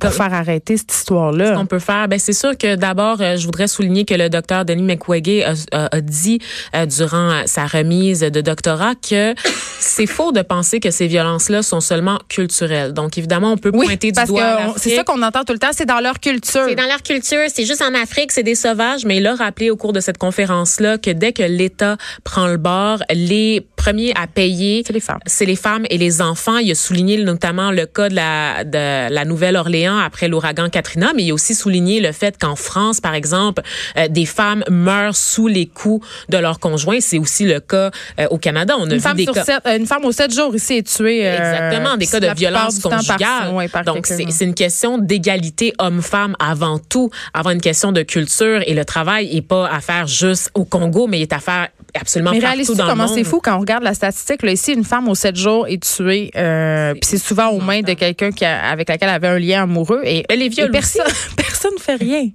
Pour 0.00 0.12
faire 0.12 0.34
arrêter 0.34 0.76
cette 0.76 0.92
histoire-là? 0.92 1.52
Ce 1.52 1.58
qu'on 1.58 1.66
peut 1.66 1.78
faire, 1.78 2.08
ben 2.08 2.18
c'est 2.18 2.32
sûr 2.32 2.56
que 2.56 2.74
d'abord, 2.76 3.20
euh, 3.20 3.36
je 3.36 3.44
voudrais 3.44 3.68
souligner 3.68 4.04
que 4.04 4.14
le 4.14 4.28
docteur 4.28 4.64
Denis 4.64 4.82
McWege 4.82 5.44
a, 5.72 5.96
a, 5.96 6.00
dit 6.00 6.40
euh, 6.74 6.86
durant 6.86 7.42
sa 7.46 7.66
remise 7.66 8.20
de 8.20 8.40
doctorat 8.40 8.94
que 8.94 9.34
c'est 9.78 10.06
faux 10.06 10.32
de 10.32 10.42
penser 10.42 10.80
que 10.80 10.90
ces 10.90 11.06
violences-là 11.06 11.62
sont 11.62 11.80
seulement 11.80 12.18
culturelles. 12.28 12.92
Donc 12.92 13.18
évidemment, 13.18 13.52
on 13.52 13.56
peut 13.56 13.72
pointer 13.72 14.12
du 14.12 14.24
doigt. 14.24 14.74
C'est 14.76 14.96
ça 14.96 15.04
qu'on 15.04 15.22
entend 15.22 15.44
tout 15.44 15.52
le 15.52 15.58
temps, 15.58 15.70
c'est 15.72 15.86
dans 15.86 16.00
leur 16.00 16.20
culture. 16.20 16.64
C'est 16.68 16.74
dans 16.74 16.86
leur 16.86 17.02
culture, 17.02 17.46
c'est 17.52 17.64
juste 17.64 17.82
en 17.82 17.94
Afrique, 17.94 18.32
c'est 18.32 18.42
des 18.42 18.54
sauvages. 18.54 19.04
Mais 19.04 19.18
il 19.18 19.26
a 19.26 19.34
rappelé 19.34 19.70
au 19.70 19.76
cours 19.76 19.92
de 19.92 20.00
cette 20.00 20.18
conférence-là 20.18 20.98
que 20.98 21.10
dès 21.10 21.32
que 21.32 21.42
l'État 21.42 21.96
prend 22.24 22.46
le 22.46 22.56
bord, 22.56 23.02
les 23.12 23.66
premiers 23.80 24.12
à 24.14 24.26
payer, 24.26 24.82
c'est 24.86 24.92
les 24.92 25.00
femmes. 25.00 25.20
C'est 25.26 25.46
les 25.46 25.56
femmes 25.56 25.86
et 25.90 25.98
les 25.98 26.20
enfants. 26.20 26.58
Il 26.58 26.70
a 26.70 26.74
souligné 26.74 27.16
notamment 27.22 27.70
le 27.70 27.86
cas 27.86 28.08
de 28.08 28.14
la, 28.14 28.64
de 28.64 29.12
la 29.12 29.24
Nouvelle-Orléans 29.24 29.98
après 29.98 30.28
l'ouragan 30.28 30.68
Katrina, 30.68 31.12
mais 31.16 31.24
il 31.24 31.30
a 31.30 31.34
aussi 31.34 31.54
souligné 31.54 32.00
le 32.00 32.12
fait 32.12 32.36
qu'en 32.38 32.56
France, 32.56 33.00
par 33.00 33.14
exemple, 33.14 33.62
euh, 33.96 34.08
des 34.08 34.26
femmes 34.26 34.64
meurent 34.68 35.16
sous 35.16 35.48
les 35.48 35.66
coups 35.66 36.06
de 36.28 36.36
leur 36.36 36.60
conjoint. 36.60 37.00
C'est 37.00 37.18
aussi 37.18 37.44
le 37.44 37.60
cas 37.60 37.90
euh, 38.18 38.26
au 38.30 38.38
Canada. 38.38 38.74
On 38.78 38.82
a 38.82 38.84
une 38.84 38.94
vu 38.94 39.00
femme 39.00 39.16
des 39.16 39.26
cas... 39.26 39.44
Euh, 39.66 39.78
une 39.78 39.86
femme 39.86 40.04
aux 40.04 40.12
sept 40.12 40.34
jours 40.34 40.54
ici 40.54 40.74
est 40.74 40.86
tuée. 40.86 41.24
Exactement, 41.24 41.96
des 41.96 42.06
cas 42.06 42.20
de 42.20 42.34
violence 42.36 42.78
conjugale. 42.80 43.68
Donc 43.86 44.06
c'est 44.06 44.44
une 44.44 44.54
question 44.54 44.98
d'égalité 44.98 45.72
homme-femme 45.78 46.36
avant 46.38 46.78
tout, 46.78 47.10
avant 47.32 47.50
une 47.50 47.60
question 47.60 47.92
de 47.92 48.02
culture 48.02 48.60
et 48.66 48.74
le 48.74 48.84
travail 48.84 49.34
est 49.34 49.42
pas 49.42 49.68
à 49.68 49.80
faire 49.80 50.06
juste 50.06 50.50
au 50.54 50.64
Congo, 50.64 51.06
mais 51.06 51.18
il 51.18 51.22
est 51.22 51.32
à 51.32 51.40
faire 51.40 51.68
absolument 51.98 52.32
mais 52.32 52.40
partout 52.40 52.74
dans 52.74 52.86
comment 52.86 53.08
c'est 53.08 53.24
fou 53.24 53.40
quand 53.42 53.56
on 53.56 53.60
regarde 53.60 53.82
la 53.82 53.94
statistique 53.94 54.42
là, 54.42 54.52
ici 54.52 54.72
une 54.72 54.84
femme 54.84 55.08
aux 55.08 55.14
sept 55.14 55.36
jours 55.36 55.66
est 55.68 55.82
tuée 55.82 56.30
euh, 56.36 56.92
puis 56.92 57.02
c'est 57.04 57.18
souvent 57.18 57.48
aux 57.48 57.60
mains 57.60 57.82
de 57.82 57.94
quelqu'un 57.94 58.30
qui 58.30 58.44
avec 58.44 58.88
laquelle 58.88 59.08
elle 59.08 59.14
avait 59.14 59.28
un 59.28 59.38
lien 59.38 59.62
amoureux 59.62 60.02
et, 60.04 60.24
les 60.30 60.48
viols 60.48 60.70
personne 60.70 61.04
personne 61.36 61.78
fait 61.78 61.96
rien. 61.96 62.28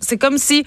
C'est 0.00 0.18
comme 0.18 0.38
si 0.38 0.64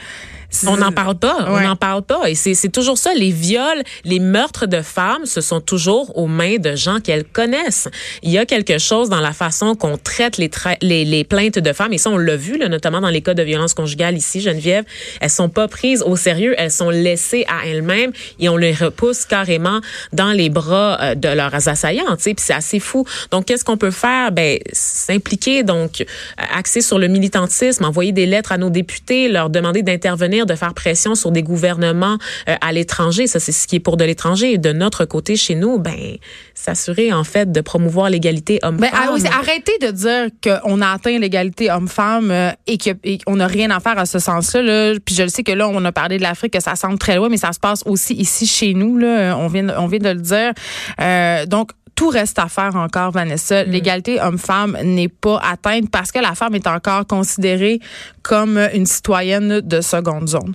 on 0.68 0.78
n'en 0.78 0.92
parle 0.92 1.16
pas. 1.16 1.46
On 1.48 1.60
n'en 1.60 1.76
parle 1.76 2.04
pas. 2.04 2.30
Et 2.30 2.36
c'est 2.36 2.72
toujours 2.72 2.98
ça. 2.98 3.14
Les 3.14 3.32
viols, 3.32 3.84
les 4.06 4.20
meurtres 4.20 4.66
de 4.66 4.82
femmes, 4.82 5.26
ce 5.26 5.42
sont 5.42 5.62
toujours 5.62 6.18
aux 6.18 6.28
mains 6.28 6.58
de 6.58 6.76
gens 6.76 7.00
qu'elles 7.00 7.26
connaissent. 7.26 7.88
Il 8.22 8.32
y 8.32 8.38
a 8.38 8.46
quelque 8.46 8.78
chose 8.78 9.10
dans 9.10 9.20
la 9.20 9.34
façon 9.34 9.76
qu'on 9.76 9.98
traite 9.98 10.38
les, 10.38 10.50
les, 10.82 11.06
les, 11.06 11.24
plaintes 11.24 11.60
de 11.60 11.74
femmes. 11.74 11.94
Et 11.94 11.98
ça, 11.98 12.10
on 12.10 12.18
l'a 12.18 12.36
vu, 12.36 12.58
là, 12.58 12.70
notamment 12.70 13.02
dans 13.02 13.10
les 13.10 13.22
cas 13.22 13.34
de 13.34 13.44
violence 13.44 13.74
conjugale 13.74 14.18
ici, 14.18 14.42
Geneviève. 14.42 14.86
Elles 15.20 15.30
sont 15.30 15.50
pas 15.50 15.68
prises 15.68 16.04
au 16.04 16.16
sérieux. 16.16 16.56
Elles 16.58 16.72
sont 16.72 16.90
laissées 16.90 17.46
à 17.48 17.68
elles-mêmes 17.68 18.12
et 18.40 18.50
on 18.50 18.58
les 18.58 18.74
repousse 18.74 19.26
carrément 19.26 19.80
dans 20.12 20.32
les 20.32 20.50
bras 20.50 21.00
euh, 21.02 21.16
de 21.16 21.30
leurs 21.30 21.68
assaillants. 21.68 22.16
Puis 22.18 22.36
c'est 22.38 22.54
assez 22.54 22.80
fou. 22.80 23.06
Donc, 23.32 23.46
qu'est-ce 23.46 23.64
qu'on 23.64 23.78
peut 23.78 23.92
faire? 23.92 24.32
Ben, 24.32 24.60
s'impliquer, 24.72 25.64
donc, 25.64 26.06
axer 26.38 26.82
sur 26.82 27.00
le 27.00 27.08
militantisme, 27.08 27.86
envoyer 27.86 28.12
des 28.12 28.26
lettres 28.26 28.52
à 28.52 28.58
nos 28.58 28.70
députés, 28.70 29.30
leur 29.30 29.50
demander 29.50 29.82
d'intervenir 29.82 30.43
de 30.46 30.56
faire 30.56 30.74
pression 30.74 31.16
sur 31.16 31.32
des 31.32 31.44
gouvernements 31.44 32.18
euh, 32.48 32.56
à 32.62 32.72
l'étranger. 32.72 33.28
Ça, 33.28 33.40
c'est 33.40 33.52
ce 33.52 33.68
qui 33.68 33.78
est 33.78 33.80
pour 33.80 33.98
de 33.98 34.04
l'étranger. 34.04 34.58
De 34.58 34.74
notre 34.74 35.06
côté, 35.06 35.36
chez 35.36 35.56
nous, 35.56 35.80
ben, 35.80 36.18
s'assurer, 36.54 37.12
en 37.14 37.24
fait, 37.24 37.52
de 37.52 37.62
promouvoir 37.62 38.10
l'égalité 38.10 38.60
homme-femme. 38.64 38.90
Ben, 38.92 39.30
ah 39.32 39.38
arrêtez 39.40 39.78
de 39.82 39.92
dire 39.92 40.28
qu'on 40.44 40.82
a 40.82 40.90
atteint 40.90 41.18
l'égalité 41.20 41.72
homme-femme 41.72 42.32
euh, 42.32 42.52
et 42.68 42.78
qu'on 42.78 43.36
n'a 43.36 43.48
rien 43.48 43.70
à 43.72 43.80
faire 43.80 43.98
à 43.98 44.06
ce 44.06 44.20
sens-là. 44.20 44.62
Là. 44.62 44.94
Puis 45.04 45.16
je 45.16 45.24
le 45.24 45.30
sais 45.30 45.44
que 45.44 45.52
là, 45.52 45.68
on 45.68 45.84
a 45.86 45.92
parlé 45.92 46.18
de 46.18 46.24
l'Afrique, 46.24 46.54
que 46.54 46.62
ça 46.62 46.76
semble 46.76 46.98
très 46.98 47.16
loin, 47.16 47.30
mais 47.30 47.38
ça 47.38 47.52
se 47.54 47.60
passe 47.60 47.84
aussi 47.86 48.14
ici, 48.14 48.48
chez 48.48 48.74
nous. 48.74 48.98
Là. 48.98 49.38
On, 49.38 49.48
vient, 49.48 49.68
on 49.78 49.88
vient 49.88 50.00
de 50.00 50.10
le 50.10 50.22
dire. 50.22 50.54
Euh, 51.02 51.46
donc, 51.46 51.72
tout 51.96 52.10
reste 52.10 52.40
à 52.40 52.48
faire 52.48 52.76
encore, 52.76 53.12
Vanessa. 53.12 53.64
Mm. 53.64 53.70
L'égalité 53.70 54.22
homme-femme 54.22 54.78
n'est 54.84 55.10
pas 55.10 55.40
atteinte 55.40 55.90
parce 55.92 56.12
que 56.12 56.20
la 56.20 56.36
femme 56.36 56.56
est 56.56 56.68
encore 56.68 57.06
considérée 57.06 57.80
comme 58.22 58.58
une 58.74 58.86
citoyenne 58.86 59.62
de 59.62 59.82
seconde 59.82 60.28
zone. 60.28 60.54